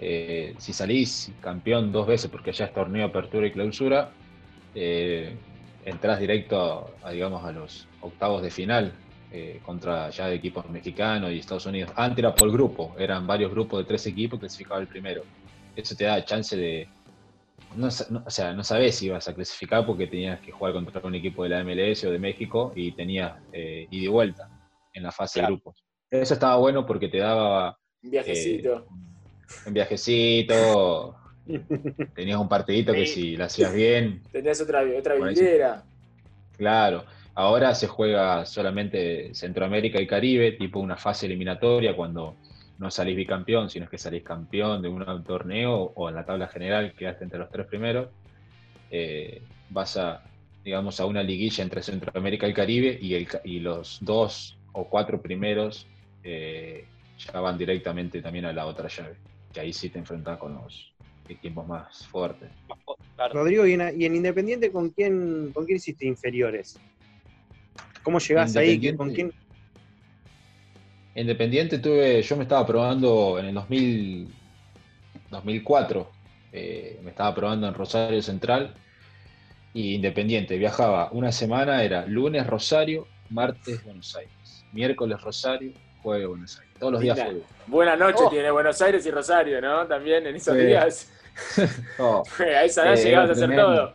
Eh, 0.00 0.54
si 0.58 0.72
salís 0.72 1.32
campeón 1.40 1.90
dos 1.90 2.06
veces, 2.06 2.30
porque 2.30 2.52
ya 2.52 2.66
es 2.66 2.72
torneo, 2.72 3.06
apertura 3.06 3.46
y 3.46 3.50
clausura, 3.50 4.10
eh, 4.74 5.34
entrás 5.84 6.20
directo 6.20 6.94
a, 7.02 7.10
digamos, 7.10 7.44
a 7.44 7.50
los 7.50 7.88
octavos 8.00 8.42
de 8.42 8.50
final 8.50 8.92
eh, 9.32 9.60
contra 9.64 10.10
ya 10.10 10.28
de 10.28 10.36
equipos 10.36 10.68
mexicanos 10.70 11.30
y 11.30 11.38
Estados 11.38 11.66
Unidos. 11.66 11.90
Antes 11.96 12.18
era 12.18 12.34
por 12.34 12.50
grupo, 12.50 12.94
eran 12.98 13.26
varios 13.26 13.50
grupos 13.50 13.80
de 13.80 13.84
tres 13.84 14.06
equipos, 14.06 14.38
clasificaba 14.38 14.80
el 14.80 14.86
primero. 14.86 15.22
Eso 15.76 15.94
te 15.94 16.04
da 16.04 16.24
chance 16.24 16.56
de. 16.56 16.88
No, 17.76 17.88
o 17.88 18.30
sea, 18.30 18.54
no 18.54 18.64
sabes 18.64 18.96
si 18.96 19.06
ibas 19.06 19.28
a 19.28 19.34
clasificar 19.34 19.84
porque 19.84 20.06
tenías 20.06 20.40
que 20.40 20.52
jugar 20.52 20.72
contra 20.72 21.00
un 21.04 21.14
equipo 21.14 21.42
de 21.42 21.50
la 21.50 21.62
MLS 21.62 22.04
o 22.04 22.10
de 22.10 22.18
México 22.18 22.72
y 22.74 22.92
tenías 22.92 23.34
ida 23.52 23.86
y 23.90 24.06
vuelta 24.06 24.48
en 24.94 25.02
la 25.02 25.12
fase 25.12 25.40
de 25.40 25.46
grupos. 25.46 25.84
Eso 26.10 26.34
estaba 26.34 26.56
bueno 26.56 26.86
porque 26.86 27.08
te 27.08 27.18
daba. 27.18 27.78
Un 28.02 28.10
viajecito 28.10 28.86
un 29.66 29.72
viajecito, 29.72 31.16
tenías 32.14 32.38
un 32.38 32.48
partidito 32.48 32.92
que 32.92 33.06
si 33.06 33.36
lo 33.36 33.44
hacías 33.44 33.72
bien. 33.72 34.22
Tenías 34.30 34.60
otra, 34.60 34.82
otra 34.98 35.14
vidriera. 35.14 35.82
Claro, 36.56 37.04
ahora 37.38 37.72
se 37.72 37.86
juega 37.86 38.44
solamente 38.44 39.32
Centroamérica 39.32 40.00
y 40.00 40.08
Caribe, 40.08 40.52
tipo 40.52 40.80
una 40.80 40.96
fase 40.96 41.26
eliminatoria 41.26 41.94
cuando 41.94 42.34
no 42.78 42.90
salís 42.90 43.14
bicampeón, 43.14 43.70
sino 43.70 43.88
que 43.88 43.96
salís 43.96 44.24
campeón 44.24 44.82
de 44.82 44.88
un 44.88 45.22
torneo 45.22 45.92
o 45.94 46.08
en 46.08 46.16
la 46.16 46.26
tabla 46.26 46.48
general 46.48 46.94
quedaste 46.94 47.22
entre 47.22 47.38
los 47.38 47.48
tres 47.48 47.68
primeros. 47.68 48.08
Eh, 48.90 49.40
vas 49.70 49.96
a, 49.96 50.24
digamos, 50.64 50.98
a 50.98 51.06
una 51.06 51.22
liguilla 51.22 51.62
entre 51.62 51.80
Centroamérica 51.80 52.48
y 52.48 52.52
Caribe 52.52 52.98
y, 53.00 53.14
el, 53.14 53.28
y 53.44 53.60
los 53.60 53.98
dos 54.00 54.58
o 54.72 54.88
cuatro 54.88 55.22
primeros 55.22 55.86
eh, 56.24 56.86
ya 57.18 57.38
van 57.40 57.56
directamente 57.56 58.20
también 58.20 58.46
a 58.46 58.52
la 58.52 58.66
otra 58.66 58.88
llave 58.88 59.14
que 59.52 59.60
ahí 59.60 59.72
sí 59.72 59.90
te 59.90 60.00
enfrentas 60.00 60.38
con 60.38 60.54
los 60.54 60.92
equipos 61.28 61.68
más 61.68 62.04
fuertes. 62.08 62.50
Rodrigo, 63.32 63.64
¿y 63.64 63.74
en, 63.74 64.14
Independiente 64.16 64.72
con 64.72 64.90
quién, 64.90 65.52
con 65.52 65.66
quién 65.66 65.76
hiciste 65.76 66.04
inferiores? 66.04 66.80
¿Cómo 68.02 68.18
llegás 68.18 68.56
ahí? 68.56 68.94
¿Con 68.96 69.12
quién? 69.12 69.32
Independiente 71.14 71.78
tuve, 71.78 72.22
yo 72.22 72.36
me 72.36 72.44
estaba 72.44 72.64
probando 72.64 73.38
en 73.40 73.46
el 73.46 73.54
2000, 73.54 74.28
2004, 75.30 76.10
eh, 76.52 77.00
me 77.02 77.10
estaba 77.10 77.34
probando 77.34 77.66
en 77.66 77.74
Rosario 77.74 78.22
Central 78.22 78.72
y 79.74 79.96
Independiente 79.96 80.56
viajaba 80.56 81.10
una 81.10 81.32
semana, 81.32 81.82
era 81.82 82.06
lunes 82.06 82.46
Rosario, 82.46 83.08
martes 83.30 83.84
Buenos 83.84 84.14
Aires, 84.14 84.64
miércoles 84.72 85.20
Rosario, 85.20 85.72
jueves 86.02 86.28
Buenos 86.28 86.58
Aires, 86.60 86.74
todos 86.78 86.92
los 86.92 87.02
días 87.02 87.18
fútbol. 87.18 87.42
Buena 87.66 87.96
noche 87.96 88.24
oh. 88.24 88.30
tiene 88.30 88.50
Buenos 88.52 88.80
Aires 88.80 89.04
y 89.04 89.10
Rosario, 89.10 89.60
¿no? 89.60 89.86
También 89.88 90.24
en 90.26 90.36
esos 90.36 90.56
días. 90.56 91.12
Oh. 92.00 92.24
a 92.40 92.64
esa 92.64 92.82
edad 92.84 92.96
llegabas 92.96 93.30
a 93.30 93.32
hacer 93.34 93.54
todo. 93.54 93.94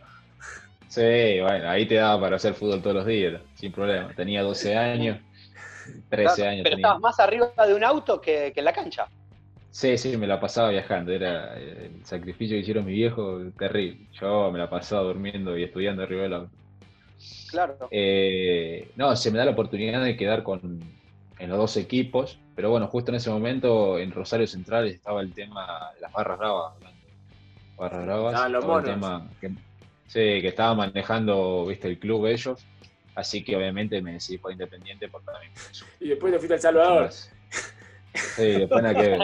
Sí, 0.88 1.40
bueno, 1.42 1.68
ahí 1.68 1.84
te 1.86 1.96
daba 1.96 2.18
para 2.18 2.36
hacer 2.36 2.54
fútbol 2.54 2.80
todos 2.80 2.96
los 2.96 3.06
días, 3.06 3.38
sin 3.64 3.72
problema. 3.72 4.12
Tenía 4.14 4.42
12 4.42 4.76
años. 4.76 5.18
13 6.10 6.46
años. 6.46 6.64
Pero 6.64 6.76
estabas 6.76 7.00
más 7.00 7.18
arriba 7.18 7.50
de 7.66 7.74
un 7.74 7.82
auto 7.82 8.20
que, 8.20 8.52
en 8.54 8.64
la 8.64 8.74
cancha. 8.74 9.06
Sí, 9.70 9.96
sí, 9.96 10.16
me 10.18 10.26
la 10.26 10.38
pasaba 10.38 10.68
viajando. 10.68 11.12
Era 11.12 11.56
el 11.56 12.04
sacrificio 12.04 12.56
que 12.56 12.60
hicieron 12.60 12.84
mi 12.84 12.92
viejo 12.92 13.40
terrible. 13.58 14.06
Yo 14.12 14.50
me 14.52 14.58
la 14.58 14.68
pasaba 14.68 15.02
durmiendo 15.02 15.56
y 15.56 15.64
estudiando 15.64 16.02
arriba 16.02 16.22
del 16.24 16.34
auto. 16.34 16.50
Claro. 17.50 17.88
Eh, 17.90 18.90
no, 18.96 19.16
se 19.16 19.30
me 19.30 19.38
da 19.38 19.46
la 19.46 19.52
oportunidad 19.52 20.04
de 20.04 20.16
quedar 20.16 20.42
con, 20.42 20.80
en 21.38 21.48
los 21.48 21.56
dos 21.56 21.76
equipos, 21.78 22.38
pero 22.54 22.68
bueno, 22.70 22.86
justo 22.88 23.12
en 23.12 23.16
ese 23.16 23.30
momento 23.30 23.98
en 23.98 24.12
Rosario 24.12 24.46
Central 24.46 24.88
estaba 24.88 25.22
el 25.22 25.32
tema 25.32 25.90
de 25.94 26.02
las 26.02 26.12
barras 26.12 26.38
bravas. 26.38 26.74
Barras 27.78 28.04
bravas. 28.04 28.34
Ah, 28.36 28.48
los 28.50 28.64
monos. 28.66 28.88
El 28.88 28.94
tema 28.94 29.30
que, 29.40 29.48
sí, 30.06 30.42
que 30.42 30.48
estaba 30.48 30.74
manejando, 30.74 31.64
viste, 31.64 31.88
el 31.88 31.98
club 31.98 32.26
ellos. 32.26 32.66
Así 33.14 33.44
que 33.44 33.56
obviamente 33.56 34.00
me 34.02 34.14
decidí 34.14 34.38
por 34.38 34.52
Independiente 34.52 35.08
por 35.08 35.22
también. 35.22 35.52
Y 36.00 36.08
después 36.08 36.32
te 36.32 36.38
fuiste 36.38 36.54
a 36.54 36.56
El 36.56 36.62
Salvador. 36.62 37.10
Sí, 37.12 38.50
después 38.52 38.82
nada 38.82 38.94
que 38.94 39.08
ver. 39.08 39.20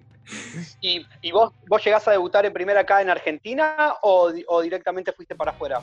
¿Y, 0.80 1.32
vos, 1.32 1.52
vos 1.66 1.84
llegás 1.84 2.06
a 2.08 2.12
debutar 2.12 2.46
en 2.46 2.52
primera 2.52 2.80
acá 2.80 3.02
en 3.02 3.10
Argentina 3.10 3.94
o, 4.02 4.32
directamente 4.62 5.12
fuiste 5.12 5.34
para 5.34 5.50
afuera? 5.50 5.80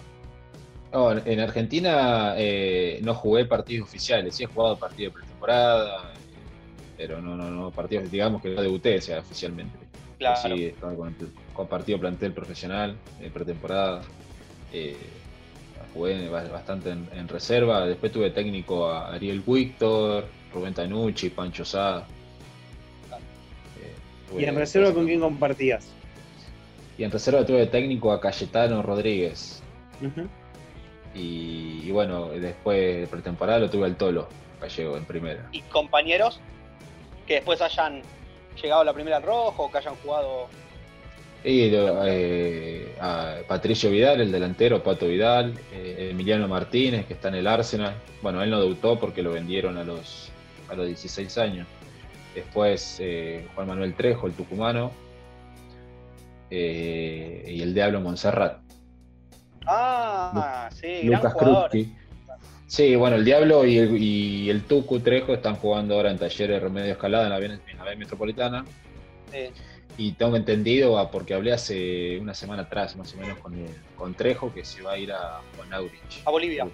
No, 0.91 1.11
en 1.11 1.39
Argentina 1.41 2.33
eh, 2.37 2.99
no 3.03 3.13
jugué 3.13 3.45
partidos 3.45 3.89
oficiales, 3.89 4.35
sí 4.35 4.43
he 4.45 4.47
jugado 4.47 4.77
partidos 4.77 5.13
de 5.13 5.19
pretemporada, 5.19 6.13
pero 6.95 7.21
no, 7.21 7.35
no, 7.35 7.51
no, 7.51 7.71
partidos, 7.71 8.09
digamos 8.09 8.41
que 8.41 8.49
no 8.49 8.61
debuté, 8.61 8.97
o 8.97 9.01
sea, 9.01 9.19
oficialmente. 9.19 9.77
Claro. 10.17 10.55
Sí, 10.55 10.65
estaba 10.65 10.95
con, 10.95 11.13
con 11.53 11.67
partido 11.67 11.99
plantel 11.99 12.31
profesional, 12.31 12.95
de 13.19 13.29
pretemporada. 13.29 14.01
Eh, 14.71 14.95
jugué 15.93 16.29
bastante 16.29 16.91
en, 16.91 17.27
reserva. 17.27 17.85
Después 17.85 18.11
tuve 18.11 18.31
técnico 18.31 18.87
a 18.87 19.13
Ariel 19.13 19.41
Víctor, 19.45 20.25
Rubén 20.53 20.73
Tanucci, 20.73 21.29
Pancho 21.29 21.65
Sá. 21.65 22.05
Eh, 23.81 24.39
¿Y 24.39 24.45
en 24.45 24.55
reserva 24.55 24.93
con 24.93 25.05
quién 25.05 25.19
compartías? 25.19 25.91
Y 26.97 27.03
en 27.03 27.11
reserva 27.11 27.45
tuve 27.45 27.67
técnico 27.67 28.11
a 28.11 28.19
Cayetano 28.19 28.81
Rodríguez. 28.81 29.61
y, 31.13 31.89
bueno, 31.91 32.29
después 32.29 33.01
de 33.01 33.07
pretemporada 33.07 33.59
lo 33.59 33.69
tuve 33.69 33.85
al 33.85 33.95
Tolo, 33.95 34.27
Gallego, 34.61 34.97
en 34.97 35.05
primera. 35.05 35.47
¿Y 35.51 35.61
compañeros 35.61 36.39
que 37.25 37.35
después 37.35 37.61
hayan 37.61 38.01
llegado 38.61 38.81
a 38.81 38.85
la 38.85 38.93
primera 38.93 39.19
rojo 39.19 39.65
o 39.65 39.71
que 39.71 39.77
hayan 39.77 39.95
jugado 39.97 40.47
y 41.47 41.71
eh, 41.73 42.93
a 42.99 43.37
Patricio 43.47 43.89
Vidal, 43.89 44.19
el 44.19 44.33
delantero, 44.33 44.83
Pato 44.83 45.07
Vidal, 45.07 45.53
eh, 45.71 46.09
Emiliano 46.11 46.45
Martínez, 46.49 47.05
que 47.05 47.13
está 47.13 47.29
en 47.29 47.35
el 47.35 47.47
Arsenal. 47.47 47.95
Bueno, 48.21 48.43
él 48.43 48.49
no 48.49 48.59
debutó 48.59 48.99
porque 48.99 49.21
lo 49.23 49.31
vendieron 49.31 49.77
a 49.77 49.85
los, 49.85 50.29
a 50.69 50.75
los 50.75 50.87
16 50.87 51.37
años. 51.37 51.65
Después 52.35 52.97
eh, 52.99 53.47
Juan 53.55 53.67
Manuel 53.67 53.93
Trejo, 53.93 54.27
el 54.27 54.33
tucumano. 54.33 54.91
y 56.51 57.61
el 57.61 57.73
Diablo 57.73 58.01
Montserrat. 58.01 58.59
Ah, 59.65 60.69
sí, 60.73 61.03
Lucas 61.03 61.33
Krupke. 61.33 61.87
Sí, 62.67 62.97
bueno, 62.97 63.15
el 63.15 63.23
Diablo 63.23 63.65
y 63.65 63.77
el, 63.77 63.97
y 63.97 64.49
el, 64.49 64.63
Tucu 64.63 64.99
Trejo 64.99 65.33
están 65.33 65.55
jugando 65.55 65.95
ahora 65.95 66.11
en 66.11 66.17
Talleres 66.17 66.61
Remedio 66.61 66.91
Escalada 66.91 67.23
en 67.23 67.29
la 67.29 67.55
en 67.55 67.77
la 67.77 67.85
B 67.85 67.95
Metropolitana. 67.95 68.65
Sí 69.31 69.49
y 69.97 70.11
tengo 70.11 70.35
entendido, 70.35 71.09
porque 71.11 71.33
hablé 71.33 71.53
hace 71.53 72.19
una 72.19 72.33
semana 72.33 72.63
atrás 72.63 72.95
más 72.95 73.13
o 73.13 73.17
menos 73.17 73.39
con, 73.39 73.53
con 73.95 74.13
Trejo, 74.13 74.53
que 74.53 74.63
se 74.63 74.83
va 74.83 74.93
a 74.93 74.97
ir 74.97 75.11
a 75.11 75.41
Juan 75.55 75.73
Aurich. 75.73 76.21
A 76.23 76.29
Bolivia. 76.29 76.67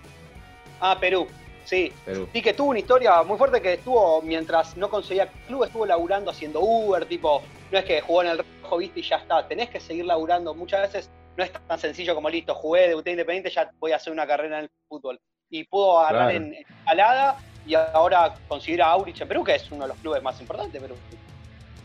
Ah, 0.81 0.97
Perú. 0.99 1.27
Sí. 1.63 1.93
Perú. 2.03 2.27
Sí, 2.33 2.41
que 2.41 2.53
tuvo 2.53 2.71
una 2.71 2.79
historia 2.79 3.23
muy 3.23 3.37
fuerte 3.37 3.61
que 3.61 3.73
estuvo, 3.73 4.21
mientras 4.21 4.75
no 4.75 4.89
conseguía 4.89 5.27
club, 5.47 5.63
estuvo 5.63 5.85
laburando 5.85 6.31
haciendo 6.31 6.59
Uber, 6.59 7.05
tipo, 7.05 7.41
no 7.71 7.77
es 7.77 7.85
que 7.85 8.01
jugó 8.01 8.23
en 8.23 8.29
el 8.29 8.37
rojo, 8.61 8.77
viste, 8.77 8.99
y 8.99 9.03
ya 9.03 9.15
está. 9.15 9.47
Tenés 9.47 9.69
que 9.69 9.79
seguir 9.79 10.05
laburando. 10.05 10.53
Muchas 10.53 10.81
veces 10.81 11.09
no 11.37 11.45
es 11.45 11.51
tan 11.51 11.79
sencillo 11.79 12.15
como 12.15 12.29
listo, 12.29 12.53
jugué, 12.53 12.89
debuté 12.89 13.11
independiente, 13.11 13.49
ya 13.49 13.71
voy 13.79 13.93
a 13.93 13.95
hacer 13.95 14.11
una 14.11 14.27
carrera 14.27 14.59
en 14.59 14.63
el 14.65 14.71
fútbol. 14.89 15.19
Y 15.49 15.63
pudo 15.63 15.99
agarrar 15.99 16.35
en, 16.35 16.53
escalada 16.53 17.37
y 17.65 17.75
ahora 17.75 18.33
conseguir 18.49 18.81
a 18.81 18.87
Aurich 18.87 19.21
en 19.21 19.27
Perú, 19.29 19.43
que 19.45 19.55
es 19.55 19.71
uno 19.71 19.83
de 19.83 19.87
los 19.89 19.97
clubes 19.97 20.21
más 20.21 20.39
importantes 20.41 20.73
de 20.73 20.81
Perú. 20.81 20.95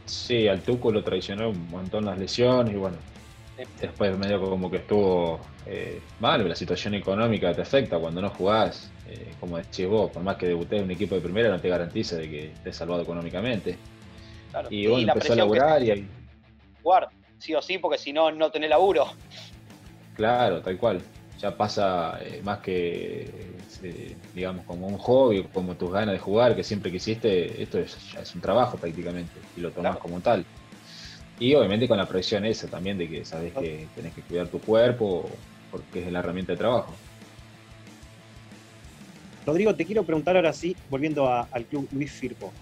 Sí, 0.08 0.48
al 0.48 0.62
Tuco 0.62 0.90
lo 0.90 1.04
traicionó 1.04 1.50
un 1.50 1.68
montón 1.70 2.06
las 2.06 2.18
lesiones 2.18 2.72
y 2.72 2.76
bueno, 2.76 2.96
después 3.80 4.16
medio 4.16 4.40
como 4.40 4.70
que 4.70 4.78
estuvo 4.78 5.40
eh, 5.66 6.00
mal, 6.20 6.48
la 6.48 6.54
situación 6.54 6.94
económica 6.94 7.52
te 7.54 7.60
afecta 7.60 7.98
cuando 7.98 8.22
no 8.22 8.30
jugás, 8.30 8.90
eh, 9.06 9.32
como 9.38 9.58
decís 9.58 9.86
vos, 9.86 10.10
por 10.10 10.22
más 10.22 10.36
que 10.36 10.46
debutés 10.46 10.78
en 10.78 10.86
un 10.86 10.90
equipo 10.92 11.14
de 11.14 11.20
primera 11.20 11.50
no 11.50 11.60
te 11.60 11.68
garantiza 11.68 12.16
de 12.16 12.30
que 12.30 12.44
estés 12.52 12.76
salvado 12.76 13.02
económicamente. 13.02 13.76
Y 14.70 14.86
bueno, 14.86 15.12
empezó 15.12 15.34
a 15.34 15.36
laburar 15.36 15.82
y. 15.82 16.08
Jugar, 16.82 17.08
sí 17.38 17.54
o 17.54 17.60
sí, 17.60 17.76
porque 17.76 17.98
si 17.98 18.12
no, 18.12 18.30
no 18.30 18.50
tenés 18.50 18.70
laburo. 18.70 19.08
Claro, 20.14 20.62
tal 20.62 20.78
cual. 20.78 21.02
Ya 21.40 21.56
pasa 21.56 22.18
eh, 22.20 22.40
más 22.42 22.58
que 22.58 23.30
eh, 23.82 24.16
digamos, 24.34 24.64
como 24.64 24.86
un 24.88 24.98
hobby, 24.98 25.44
como 25.52 25.76
tus 25.76 25.92
ganas 25.92 26.14
de 26.14 26.18
jugar, 26.18 26.56
que 26.56 26.64
siempre 26.64 26.90
quisiste, 26.90 27.62
esto 27.62 27.78
es, 27.78 27.96
ya 28.12 28.20
es 28.20 28.34
un 28.34 28.40
trabajo 28.40 28.76
prácticamente, 28.76 29.32
y 29.56 29.60
lo 29.60 29.70
tomas 29.70 29.98
como 29.98 30.20
tal. 30.20 30.44
Y 31.38 31.54
obviamente 31.54 31.86
con 31.86 31.96
la 31.96 32.06
presión 32.06 32.44
esa 32.44 32.66
también 32.66 32.98
de 32.98 33.08
que 33.08 33.24
sabes 33.24 33.52
que 33.52 33.86
tenés 33.94 34.14
que 34.14 34.22
cuidar 34.22 34.48
tu 34.48 34.60
cuerpo, 34.60 35.30
porque 35.70 36.04
es 36.04 36.12
la 36.12 36.18
herramienta 36.18 36.52
de 36.52 36.58
trabajo. 36.58 36.92
Rodrigo, 39.46 39.74
te 39.74 39.86
quiero 39.86 40.02
preguntar 40.02 40.36
ahora 40.36 40.52
sí, 40.52 40.76
volviendo 40.90 41.32
al 41.32 41.64
club 41.66 41.88
Luis 41.92 42.12
Firpo. 42.12 42.52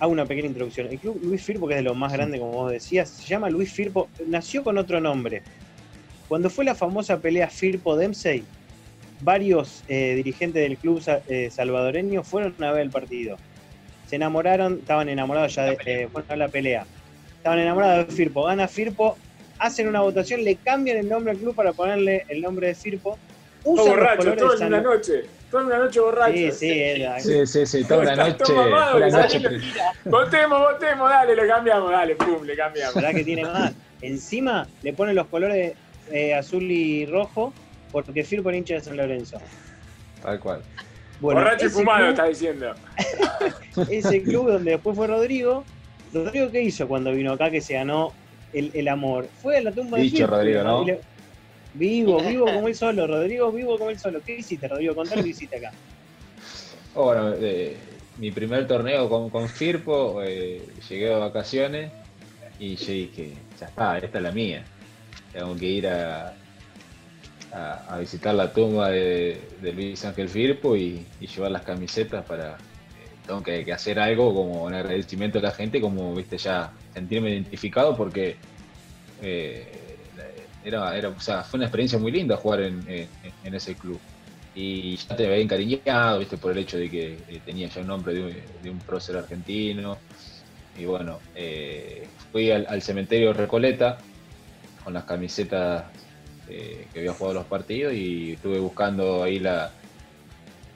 Hago 0.00 0.10
una 0.10 0.26
pequeña 0.26 0.48
introducción. 0.48 0.88
El 0.88 0.98
club 0.98 1.20
Luis 1.22 1.42
Firpo, 1.42 1.68
que 1.68 1.74
es 1.74 1.78
de 1.78 1.84
lo 1.84 1.94
más 1.94 2.12
grande, 2.12 2.40
como 2.40 2.52
vos 2.52 2.72
decías, 2.72 3.08
se 3.08 3.26
llama 3.28 3.48
Luis 3.48 3.72
Firpo, 3.72 4.08
nació 4.26 4.64
con 4.64 4.76
otro 4.76 5.00
nombre. 5.00 5.42
Cuando 6.28 6.50
fue 6.50 6.64
la 6.64 6.74
famosa 6.74 7.18
pelea 7.18 7.48
Firpo-Dempsey, 7.48 8.44
varios 9.22 9.84
eh, 9.88 10.14
dirigentes 10.16 10.62
del 10.62 10.76
club 10.76 11.02
eh, 11.28 11.50
salvadoreño 11.50 12.22
fueron 12.22 12.54
a 12.62 12.72
ver 12.72 12.82
el 12.82 12.90
partido. 12.90 13.36
Se 14.06 14.16
enamoraron, 14.16 14.78
estaban 14.80 15.08
enamorados 15.08 15.54
ya 15.54 15.64
de 15.64 15.78
eh, 15.86 16.08
fueron 16.12 16.30
a 16.32 16.36
la 16.36 16.48
pelea. 16.48 16.86
Estaban 17.36 17.58
enamorados 17.58 18.06
de 18.06 18.12
Firpo. 18.12 18.44
Gana 18.44 18.68
Firpo, 18.68 19.16
hacen 19.58 19.88
una 19.88 20.00
votación, 20.00 20.44
le 20.44 20.56
cambian 20.56 20.98
el 20.98 21.08
nombre 21.08 21.32
al 21.32 21.38
club 21.38 21.54
para 21.54 21.72
ponerle 21.72 22.24
el 22.28 22.40
nombre 22.40 22.68
de 22.68 22.74
Firpo. 22.74 23.18
Usan 23.64 23.88
borracho, 23.88 24.34
todo 24.34 24.56
en 24.56 24.66
una 24.66 24.80
noche. 24.80 25.24
Toda 25.50 25.64
una 25.64 25.78
noche 25.78 26.00
borracho. 26.00 26.34
Sí, 26.34 26.50
sí, 26.52 27.04
sí, 27.20 27.46
sí, 27.46 27.66
sí, 27.66 27.84
toda 27.84 28.00
una 28.00 28.16
noche. 28.16 28.44
Toda 28.44 28.98
la 28.98 29.08
noche. 29.08 29.40
Votemos, 30.04 30.60
votemos, 30.60 31.10
dale, 31.10 31.36
lo 31.36 31.46
cambiamos, 31.46 31.90
dale, 31.90 32.16
pum, 32.16 32.42
le 32.44 32.56
cambiamos. 32.56 32.94
¿Verdad 32.94 33.10
que 33.10 33.24
tiene 33.24 33.44
más? 33.44 33.72
Encima 34.00 34.66
le 34.82 34.92
ponen 34.92 35.14
los 35.14 35.26
colores 35.28 35.74
azul 36.36 36.70
y 36.70 37.06
rojo 37.06 37.52
porque 37.92 38.24
Firpo 38.24 38.44
por 38.44 38.54
hincha 38.54 38.74
de 38.74 38.80
San 38.80 38.96
Lorenzo. 38.96 39.38
Tal 40.22 40.40
cual. 40.40 40.62
Borracho 41.20 41.66
y 41.66 41.68
fumado, 41.68 42.08
está 42.08 42.26
diciendo. 42.26 42.74
ese 43.90 44.22
club 44.22 44.50
donde 44.50 44.72
después 44.72 44.96
fue 44.96 45.06
Rodrigo. 45.06 45.64
¿Rodrigo 46.12 46.50
qué 46.50 46.62
hizo 46.62 46.88
cuando 46.88 47.12
vino 47.12 47.32
acá 47.32 47.50
que 47.50 47.60
se 47.60 47.74
ganó 47.74 48.12
el, 48.52 48.88
amor? 48.88 49.28
Fue 49.40 49.58
a 49.58 49.62
la 49.62 49.72
tumba 49.72 49.98
de 49.98 50.04
Dicho 50.04 50.26
Rodrigo, 50.26 50.64
¿no? 50.64 50.84
Vivo, 51.74 52.20
vivo 52.28 52.46
como 52.46 52.68
él 52.68 52.74
solo, 52.74 53.06
Rodrigo, 53.06 53.52
vivo 53.52 53.78
como 53.78 53.90
él 53.90 53.98
solo. 53.98 54.20
¿Qué 54.24 54.38
hiciste, 54.38 54.66
Rodrigo? 54.68 54.94
Contame 54.94 55.22
qué 55.22 55.28
hiciste 55.28 55.56
acá. 55.56 55.72
Bueno, 56.94 57.34
eh, 57.38 57.76
mi 58.18 58.30
primer 58.30 58.66
torneo 58.66 59.08
con, 59.08 59.30
con 59.30 59.48
Firpo, 59.48 60.22
eh, 60.22 60.62
llegué 60.88 61.06
de 61.06 61.14
vacaciones 61.14 61.92
y 62.58 62.76
yo 62.76 62.92
dije, 62.92 63.32
ya 63.58 63.66
está, 63.66 63.96
esta 63.98 64.18
es 64.18 64.24
la 64.24 64.32
mía. 64.32 64.64
Tengo 65.32 65.56
que 65.56 65.66
ir 65.66 65.86
a, 65.88 66.34
a, 67.52 67.98
visitar 67.98 68.34
la 68.34 68.52
tumba 68.52 68.88
de, 68.88 69.38
Luis 69.74 70.04
Ángel 70.04 70.28
Firpo 70.28 70.76
y, 70.76 71.06
llevar 71.20 71.50
las 71.50 71.62
camisetas 71.62 72.24
para. 72.24 72.52
Eh, 72.52 72.56
tengo 73.26 73.42
que, 73.42 73.70
hacer 73.72 73.98
algo 73.98 74.34
como 74.34 74.64
un 74.64 74.74
agradecimiento 74.74 75.38
a 75.38 75.42
la 75.42 75.50
gente, 75.50 75.80
como 75.80 76.14
viste 76.14 76.38
ya 76.38 76.72
sentirme 76.94 77.30
identificado 77.30 77.96
porque 77.96 78.36
eh, 79.20 79.66
era, 80.64 80.96
era, 80.96 81.08
o 81.10 81.20
sea, 81.20 81.42
fue 81.42 81.58
una 81.58 81.66
experiencia 81.66 81.98
muy 81.98 82.12
linda 82.12 82.36
jugar 82.36 82.60
en, 82.60 83.08
ese 83.44 83.74
club. 83.74 84.00
y 84.54 84.96
ya 84.96 85.16
te 85.16 85.26
había 85.26 85.38
encariñado, 85.38 86.18
viste, 86.18 86.36
por 86.36 86.52
el 86.52 86.58
hecho 86.58 86.78
de 86.78 86.90
que 86.90 87.18
eh, 87.28 87.40
tenía 87.44 87.68
ya 87.68 87.80
un 87.80 87.86
nombre 87.88 88.14
de 88.14 88.70
un, 88.70 88.78
prócer 88.78 89.16
argentino. 89.16 89.98
Y 90.78 90.86
bueno, 90.86 91.18
fui 92.32 92.50
al, 92.50 92.80
cementerio 92.80 93.34
Recoleta 93.34 93.98
con 94.84 94.92
las 94.92 95.04
camisetas 95.04 95.84
eh, 96.48 96.86
que 96.92 97.00
había 97.00 97.12
jugado 97.12 97.34
los 97.34 97.46
partidos 97.46 97.94
y 97.94 98.32
estuve 98.32 98.58
buscando 98.58 99.22
ahí 99.22 99.38
la, 99.38 99.70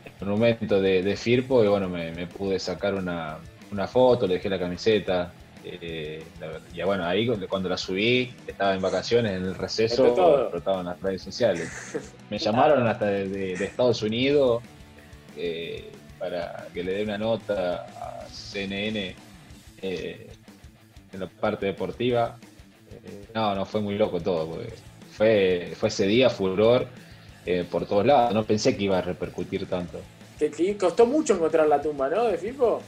el 0.05 0.27
monumento 0.27 0.81
de, 0.81 1.17
Firpo 1.17 1.65
y 1.65 1.69
bueno, 1.69 1.89
me, 1.89 2.27
pude 2.27 2.59
sacar 2.59 2.95
una, 2.95 3.39
una, 3.71 3.87
foto, 3.87 4.27
le 4.27 4.35
dejé 4.35 4.49
la 4.49 4.59
camiseta. 4.59 5.33
y 5.65 6.83
bueno, 6.83 7.05
ahí 7.05 7.27
cuando 7.49 7.69
la 7.69 7.77
subí, 7.77 8.33
estaba 8.47 8.75
en 8.75 8.81
vacaciones 8.81 9.33
en 9.33 9.45
el 9.45 9.55
receso, 9.55 10.07
explotaban 10.43 10.87
las 10.87 11.01
redes 11.01 11.23
sociales. 11.23 11.97
Me 12.31 12.39
llamaron 12.39 12.87
hasta 12.87 13.07
de, 13.07 13.53
Estados 13.55 14.03
Unidos 14.03 14.63
para 16.19 16.67
que 16.73 16.83
le 16.83 16.93
dé 16.93 17.03
una 17.03 17.19
nota 17.19 17.87
a 18.01 18.27
CNN 18.29 19.15
eh, 19.83 20.27
en 21.13 21.21
la 21.21 21.27
parte 21.27 21.67
deportiva. 21.67 22.39
Eh, 22.93 23.27
no, 23.35 23.55
no, 23.55 23.65
fue 23.67 23.81
muy 23.81 23.97
loco 23.97 24.21
todo, 24.21 24.49
porque 24.49 24.73
fue, 25.17 25.73
fue 25.77 25.89
ese 25.89 26.07
día 26.07 26.31
furor 26.31 26.87
eh, 27.45 27.67
por 27.71 27.87
todos 27.87 28.05
lados. 28.05 28.35
No 28.35 28.45
pensé 28.45 28.77
que 28.77 28.85
iba 28.85 28.99
a 28.99 29.03
repercutir 29.03 29.67
tanto. 29.69 30.01
Que, 30.39 30.77
costó 30.77 31.07
mucho 31.07 31.35
encontrar 31.35 31.67
la 31.67 31.81
tumba, 31.81 32.09
¿no? 32.09 32.25
De 32.25 32.37
Fipo. 32.37 32.83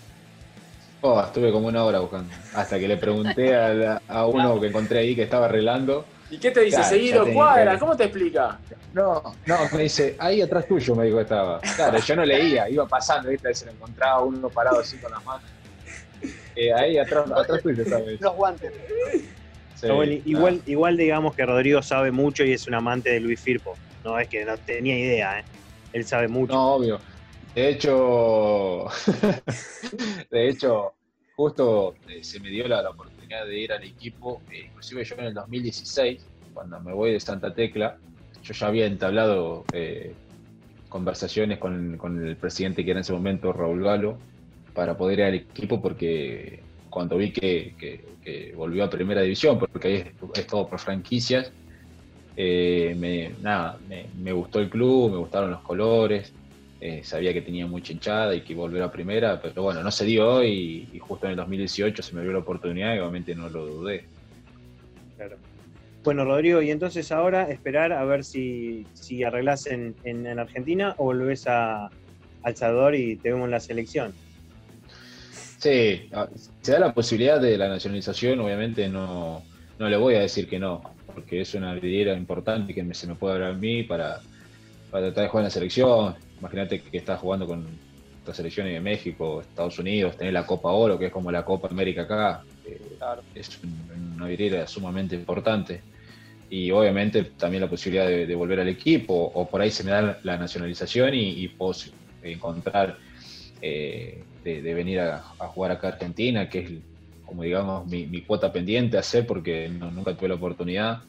Oh, 1.01 1.21
estuve 1.21 1.53
como 1.53 1.69
una 1.69 1.85
hora 1.85 2.01
buscando. 2.01 2.35
Hasta 2.55 2.79
que 2.79 2.89
le 2.89 2.97
pregunté 2.97 3.55
a, 3.55 4.27
uno 4.27 4.61
que 4.61 4.67
encontré 4.67 4.99
ahí 4.99 5.15
que 5.15 5.23
estaba 5.23 5.47
arreglando. 5.47 6.05
¿Y 6.31 6.39
qué 6.39 6.51
te 6.51 6.61
dice? 6.61 6.83
Seguido 6.83 7.25
cuadra, 7.33 7.79
¿cómo 7.79 7.97
te 7.97 8.05
explica? 8.05 8.59
No, 8.93 9.23
no, 9.47 9.57
me 9.73 9.85
dice, 9.85 10.17
ahí 10.19 10.43
atrás 10.43 10.67
tuyo 10.67 10.95
me 10.95 11.05
dijo 11.05 11.17
que 11.17 11.23
estaba. 11.23 11.61
Claro, 11.77 11.99
yo 11.99 12.17
no 12.17 12.25
leía, 12.25 12.69
iba 12.69 12.87
pasando, 12.87 13.31
¿viste? 13.31 13.55
Se 13.55 13.67
lo 13.67 13.73
encontraba 13.73 14.23
uno 14.23 14.49
parado 14.49 14.81
así 14.81 14.97
con 14.99 15.13
las 15.13 15.25
manos. 15.25 15.49
Eh, 16.57 16.73
ahí 16.75 16.99
atrás, 16.99 17.31
atrás 17.31 17.63
tuyo, 17.63 17.85
¿sabes? 17.89 18.21
Los 18.21 18.35
guantes. 18.35 18.73
Igual, 20.25 20.63
igual 20.67 20.97
digamos 20.97 21.35
que 21.35 21.47
Rodrigo 21.47 21.83
sabe 21.83 22.11
mucho 22.11 22.45
y 22.45 22.53
es 22.53 22.67
un 22.67 22.75
amante 22.75 23.11
de 23.11 23.21
Luis 23.21 23.41
Firpo. 23.41 23.77
No 24.05 24.19
es 24.19 24.29
que 24.29 24.45
no 24.45 24.57
tenía 24.57 24.99
idea, 24.99 25.41
¿eh? 25.41 25.45
Él 25.93 26.05
sabe 26.05 26.29
mucho. 26.29 26.53
No, 26.53 26.75
obvio. 26.75 27.01
De 27.55 27.71
hecho, 27.71 28.87
de 30.31 30.49
hecho, 30.49 30.93
justo 31.35 31.95
eh, 32.09 32.23
se 32.23 32.41
me 32.41 32.51
dio 32.51 32.69
la, 32.69 32.89
oportunidad 32.89 33.47
de 33.47 33.59
ir 33.59 33.73
al 33.73 33.83
equipo, 33.83 34.43
eh, 34.51 34.67
inclusive 34.67 35.05
yo 35.05 35.17
en 35.17 35.25
el 35.25 35.35
2016, 35.35 36.25
cuando 36.55 36.81
me 36.81 36.93
voy 36.93 37.13
de 37.13 37.21
Santa 37.21 37.55
Tecla, 37.55 37.97
yo 38.43 38.55
ya 38.55 38.67
había 38.67 38.87
entablado 38.87 39.65
conversaciones 40.89 41.59
con, 41.59 41.99
con, 41.99 42.27
el 42.27 42.37
presidente 42.37 42.85
que 42.85 42.93
era 42.93 43.01
en 43.01 43.03
ese 43.03 43.13
momento 43.13 43.53
Raúl 43.53 43.83
Galo, 43.83 44.19
para 44.75 44.97
poder 44.97 45.19
ir 45.19 45.25
al 45.25 45.35
equipo 45.35 45.83
porque 45.83 46.63
cuando 46.99 47.17
vi 47.17 47.31
que, 47.31 48.03
volvió 48.57 48.83
a 48.83 48.91
primera 48.91 49.23
división, 49.23 49.57
porque 49.57 49.87
ahí 49.87 50.13
es, 50.35 50.47
todo 50.49 50.67
por 50.67 50.81
franquicias, 50.81 51.53
eh, 52.37 52.97
me, 52.99 53.31
nada, 53.41 53.79
me, 54.21 54.33
gustó 54.33 54.59
el 54.59 54.69
club, 54.69 55.13
me 55.13 55.19
gustaron 55.19 55.53
los 55.53 55.61
colores, 55.61 56.33
eh, 56.81 57.03
sabía 57.05 57.33
que 57.33 57.41
tenía 57.41 57.69
mucha 57.69 57.93
hinchada 57.93 58.35
y 58.35 58.41
que 58.41 58.53
volver 58.53 58.83
a 58.83 58.91
primera, 58.91 59.41
pero 59.41 59.63
bueno, 59.63 59.81
no 59.85 59.93
se 59.93 60.07
dio 60.07 60.43
y, 60.43 60.89
justo 60.99 61.27
en 61.27 61.31
el 61.31 61.37
2018 61.37 62.03
se 62.03 62.17
me 62.17 62.23
dio 62.23 62.33
la 62.33 62.41
oportunidad 62.41 62.97
y 62.97 62.99
obviamente 62.99 63.33
no 63.37 63.49
lo 63.49 63.65
dudé. 63.65 64.05
Claro. 65.17 65.37
Bueno, 66.03 66.25
Rodrigo, 66.25 66.61
y 66.63 66.73
entonces 66.73 67.13
ahora 67.13 67.49
esperar 67.49 67.93
a 67.93 68.05
ver 68.05 68.25
si, 68.25 68.89
si 68.95 69.23
arreglás 69.23 69.69
en, 69.69 69.95
en, 70.03 70.37
Argentina 70.37 70.97
o 70.99 71.05
volvés 71.05 71.47
a, 71.47 71.91
El 72.45 72.57
Salvador 72.57 72.97
y 72.97 73.15
te 73.15 73.31
vemos 73.31 73.45
en 73.45 73.53
la 73.53 73.61
selección. 73.61 74.13
Sí, 75.59 76.09
ah, 76.13 76.29
se 76.63 76.73
da 76.73 76.79
la 76.79 76.95
posibilidad 76.95 77.41
de 77.41 77.59
la 77.59 77.69
nacionalización, 77.69 78.39
obviamente 78.41 78.89
no, 78.89 79.43
no 79.79 79.89
le 79.89 79.97
voy 79.97 80.15
a 80.15 80.21
decir 80.21 80.49
que 80.49 80.61
no, 80.61 80.83
porque 81.13 81.41
es 81.41 81.53
una 81.55 81.75
vidriera 81.75 82.15
importante 82.15 82.73
que 82.73 82.95
se 82.95 83.09
me 83.09 83.17
puede 83.17 83.35
abrir 83.35 83.49
a 83.49 83.53
mí 83.55 83.83
para, 83.83 84.21
tratar 84.91 85.25
de 85.25 85.29
jugar 85.29 85.43
en 85.43 85.45
la 85.45 85.51
selección. 85.51 86.15
Imagínate 86.39 86.81
que 86.81 86.99
estás 86.99 87.19
jugando 87.19 87.45
con 87.45 87.67
las 88.25 88.37
selecciones 88.37 88.73
de 88.73 88.81
México, 88.81 89.41
Estados 89.41 89.81
Unidos, 89.81 90.17
tener 90.17 90.33
la 90.33 90.47
Copa 90.47 90.71
Oro, 90.71 90.97
que 90.97 91.07
es 91.07 91.13
como 91.13 91.33
la 91.33 91.45
Copa 91.45 91.67
América 91.69 92.03
acá. 92.03 92.45
Es 93.35 93.59
una 94.15 94.29
vidriera 94.29 94.65
sumamente 94.69 95.17
importante. 95.17 95.81
Y 96.51 96.71
obviamente 96.71 97.25
también 97.37 97.63
la 97.63 97.69
posibilidad 97.69 98.07
de, 98.07 98.35
volver 98.37 98.61
al 98.61 98.69
equipo, 98.69 99.33
o 99.35 99.49
por 99.49 99.61
ahí 99.61 99.73
se 99.73 99.83
me 99.83 99.91
da 99.91 100.21
la 100.23 100.37
nacionalización 100.37 101.15
y, 101.15 101.31
y 101.31 101.49
puedo 101.49 101.75
encontrar 102.23 102.97
eh, 103.61 104.23
de, 104.63 104.75
venir 104.75 105.01
a, 105.01 105.19
jugar 105.21 105.73
acá 105.73 105.89
a 105.89 105.91
Argentina, 105.93 106.49
que 106.49 106.59
es 106.61 106.71
como 107.27 107.43
digamos 107.43 107.87
mi, 107.87 108.23
cuota 108.23 108.53
pendiente 108.53 108.97
a 108.97 109.01
hacer 109.01 109.27
porque 109.27 109.69
nunca 109.69 110.17
tuve 110.17 110.29
la 110.29 110.37
oportunidad 110.37 111.03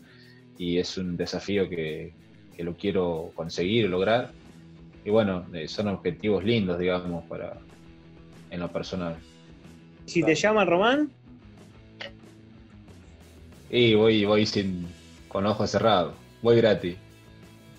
y 0.57 0.77
es 0.77 0.97
un 0.97 1.15
desafío 1.15 1.69
que, 1.69 2.13
lo 2.57 2.75
quiero 2.75 3.31
conseguir, 3.35 3.89
lograr. 3.89 4.31
Y 5.05 5.09
bueno, 5.09 5.45
eh, 5.53 5.69
son 5.69 5.87
objetivos 5.87 6.43
lindos, 6.43 6.77
digamos, 6.77 7.23
para 7.23 7.57
en 8.49 8.59
lo 8.59 8.69
personal. 8.69 9.15
Si 10.05 10.21
te 10.23 10.35
llama 10.35 10.65
Román. 10.65 11.09
Y 13.69 13.93
voy, 13.95 14.25
voy 14.25 14.45
sin, 14.45 14.87
con 15.29 15.45
ojos 15.45 15.69
cerrados, 15.69 16.15
voy 16.41 16.57
gratis. 16.57 16.97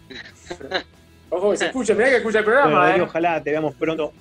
Ojo, 1.29 1.55
se 1.55 1.67
escucha, 1.67 1.95
mirá 1.95 2.09
que 2.09 2.17
escucha 2.17 2.39
el 2.39 2.45
programa. 2.47 2.97
Eh. 2.97 3.03
Ojalá 3.03 3.43
te 3.43 3.51
veamos 3.51 3.75
pronto 3.75 4.15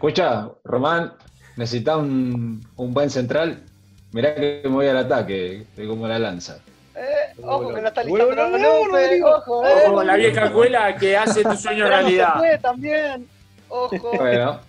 Escucha, 0.00 0.48
Román, 0.64 1.12
necesita 1.56 1.98
un, 1.98 2.66
buen 2.74 3.10
central. 3.10 3.64
Mirá 4.12 4.34
que 4.34 4.62
me 4.64 4.70
voy 4.70 4.86
al 4.86 4.96
ataque, 4.96 5.66
de 5.76 5.86
como 5.86 6.08
la 6.08 6.18
lanza. 6.18 6.58
Eh, 6.96 7.34
ojo 7.42 7.74
que 7.74 7.82
no 7.82 7.88
está 7.88 8.02
listo 8.02 8.24
ojo, 8.24 8.96
eh. 8.96 9.84
Ojo, 9.86 10.02
la 10.02 10.16
vieja 10.16 10.46
escuela 10.46 10.96
que 10.96 11.18
hace 11.18 11.42
tu 11.42 11.54
sueño 11.54 11.86
realidad. 11.86 12.40
también. 12.62 13.28
Ojo. 13.68 14.12
Bueno. 14.16 14.60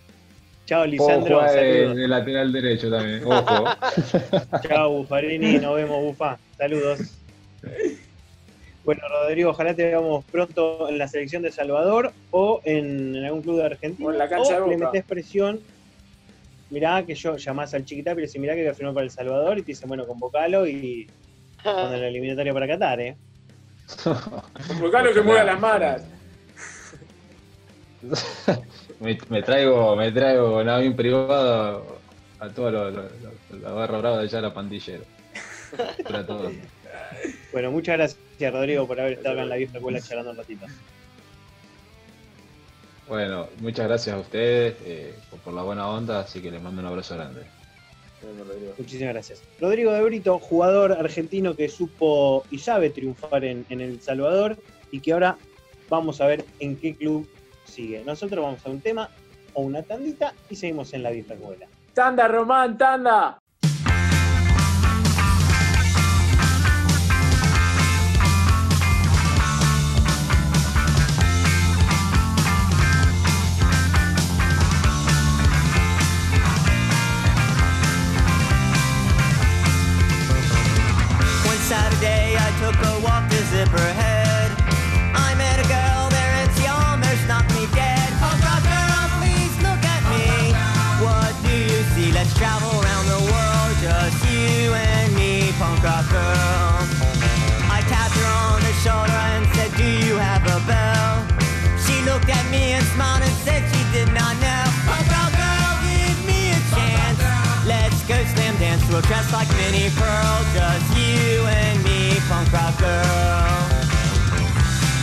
Chao, 0.65 0.85
Lisandro. 0.85 1.47
En 1.47 1.97
el 1.97 2.09
lateral 2.09 2.51
derecho 2.51 2.91
también. 2.91 3.23
Ojo. 3.23 3.69
Chao, 4.67 4.89
Bufarini. 4.97 5.59
Nos 5.59 5.75
vemos, 5.77 6.03
Bufa. 6.03 6.37
Saludos. 6.57 6.99
Bueno, 8.83 9.01
Rodrigo, 9.07 9.51
ojalá 9.51 9.75
te 9.75 9.85
veamos 9.85 10.25
pronto 10.25 10.89
en 10.89 10.97
la 10.97 11.07
selección 11.07 11.43
de 11.43 11.51
Salvador 11.51 12.11
o 12.31 12.61
en, 12.65 13.15
algún 13.23 13.41
club 13.43 13.57
de 13.57 13.65
Argentina. 13.65 14.07
O 14.09 14.11
en 14.11 14.17
la 14.17 14.27
cancha 14.27 14.59
de 14.59 14.67
le 14.67 14.77
metes 14.77 15.03
presión. 15.05 15.59
Mirá 16.71 17.05
que 17.05 17.15
yo 17.15 17.35
llamás 17.37 17.73
al 17.73 17.85
chiquita, 17.85 18.15
pero 18.15 18.27
si 18.27 18.39
mirá 18.39 18.55
que 18.55 18.73
firmó 18.73 18.93
para 18.93 19.03
El 19.03 19.11
Salvador 19.11 19.59
y 19.59 19.61
te 19.61 19.67
dicen, 19.67 19.87
bueno, 19.87 20.07
convocalo 20.07 20.65
y 20.65 21.07
con 21.63 21.91
la 21.91 22.07
eliminatoria 22.07 22.53
para 22.53 22.67
Qatar, 22.67 23.01
¿eh? 23.01 23.17
Convocalo 24.67 25.13
que 25.13 25.21
mueva 25.21 25.43
las 25.43 25.59
maras. 25.59 26.03
me, 28.99 29.43
traigo, 29.43 29.95
me 29.95 30.11
traigo 30.11 30.59
un 30.59 30.69
avión 30.69 30.95
privado 30.95 31.99
a 32.39 32.49
toda 32.49 32.71
la 32.71 33.71
barra 33.73 33.99
brava 33.99 34.17
de 34.17 34.23
allá 34.23 34.41
la 34.41 34.53
pandillero. 34.53 35.03
Para 36.03 36.25
todos. 36.25 36.51
Bueno, 37.51 37.71
muchas 37.71 37.97
gracias, 37.97 38.53
Rodrigo, 38.53 38.87
por 38.87 38.99
haber 38.99 39.13
estado 39.13 39.33
acá 39.33 39.43
en 39.43 39.49
la 39.49 39.55
vieja 39.55 39.77
escuela 39.77 39.99
charlando 39.99 40.31
un 40.31 40.37
ratito. 40.37 40.65
Bueno, 43.07 43.47
muchas 43.59 43.87
gracias 43.87 44.15
a 44.15 44.19
ustedes 44.19 44.75
eh, 44.85 45.13
por, 45.43 45.53
la 45.53 45.63
buena 45.63 45.87
onda, 45.89 46.21
así 46.21 46.41
que 46.41 46.49
les 46.49 46.61
mando 46.61 46.81
un 46.81 46.87
abrazo 46.87 47.15
grande. 47.15 47.41
Muchísimas 48.77 49.13
gracias. 49.13 49.43
Rodrigo 49.59 49.91
de 49.91 50.01
Brito, 50.03 50.39
jugador 50.39 50.93
argentino 50.93 51.55
que 51.55 51.67
supo 51.67 52.45
y 52.51 52.59
sabe 52.59 52.89
triunfar 52.89 53.43
en, 53.43 53.65
en, 53.69 53.81
El 53.81 54.01
Salvador 54.01 54.57
y 54.91 55.01
que 55.01 55.11
ahora 55.11 55.37
vamos 55.89 56.21
a 56.21 56.27
ver 56.27 56.45
en 56.59 56.77
qué 56.77 56.95
club 56.95 57.27
sigue. 57.65 58.03
Nosotros 58.05 58.43
vamos 58.45 58.65
a 58.65 58.69
un 58.69 58.79
tema 58.79 59.09
o 59.53 59.63
una 59.63 59.83
tandita 59.83 60.33
y 60.49 60.55
seguimos 60.55 60.93
en 60.93 61.03
la 61.03 61.09
vieja 61.09 61.33
escuela. 61.33 61.67
Tanda, 61.93 62.27
Román, 62.27 62.77
tanda. 62.77 63.40
You're 109.01 109.07
dressed 109.07 109.33
like 109.33 109.49
Minnie 109.57 109.89
Pearl, 109.95 110.45
just 110.53 110.95
you 110.95 111.43
and 111.47 111.83
me, 111.83 112.19
punk 112.29 112.51
rock 112.53 112.77
girl. 112.77 113.65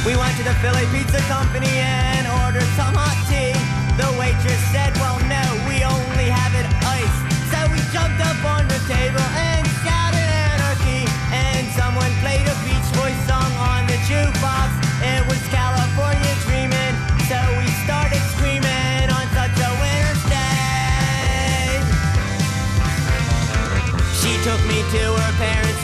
We 0.06 0.14
went 0.14 0.36
to 0.36 0.44
the 0.44 0.54
Philly 0.62 0.86
Pizza 0.92 1.18
Company 1.26 1.66
and 1.66 2.28
ordered 2.44 2.68
some 2.76 2.94
hot 2.94 3.18
tea. 3.26 3.58
The 4.00 4.16
waitress 4.16 4.60
said. 4.70 4.87
to 24.90 24.96
her 24.96 25.32
parents. 25.36 25.77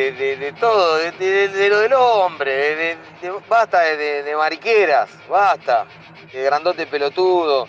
de, 0.00 0.54
todo, 0.58 0.96
de, 0.96 1.68
lo 1.68 1.80
del 1.80 1.92
hombre, 1.92 2.96
basta 3.48 3.80
de, 3.80 4.34
mariqueras, 4.36 5.10
basta, 5.28 5.86
de 6.32 6.42
grandote 6.42 6.86
pelotudo, 6.86 7.68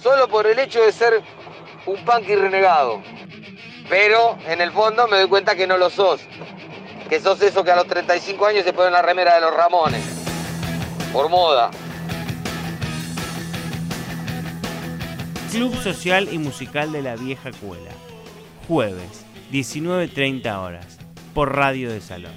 solo 0.00 0.28
por 0.28 0.46
el 0.46 0.58
hecho 0.58 0.82
de 0.82 0.92
ser 0.92 1.22
un 1.86 2.04
punk 2.04 2.28
y 2.28 2.36
renegado. 2.36 3.02
Pero 3.88 4.38
en 4.46 4.60
el 4.60 4.72
fondo 4.72 5.06
me 5.08 5.18
doy 5.18 5.28
cuenta 5.28 5.54
que 5.54 5.66
no 5.66 5.76
lo 5.76 5.90
sos, 5.90 6.20
que 7.08 7.20
sos 7.20 7.40
eso 7.42 7.62
que 7.62 7.70
a 7.70 7.76
los 7.76 7.86
35 7.86 8.46
años 8.46 8.64
se 8.64 8.72
pone 8.72 8.88
en 8.88 8.94
la 8.94 9.02
remera 9.02 9.34
de 9.34 9.42
los 9.42 9.54
Ramones, 9.54 10.04
por 11.12 11.28
moda. 11.28 11.70
Club 15.50 15.74
Social 15.82 16.28
y 16.30 16.38
Musical 16.38 16.92
de 16.92 17.02
la 17.02 17.16
Vieja 17.16 17.50
Cuela, 17.52 17.90
jueves, 18.66 19.24
19.30 19.50 20.58
horas 20.58 20.87
por 21.38 21.54
Radio 21.54 21.92
de 21.92 22.00
Salón. 22.00 22.32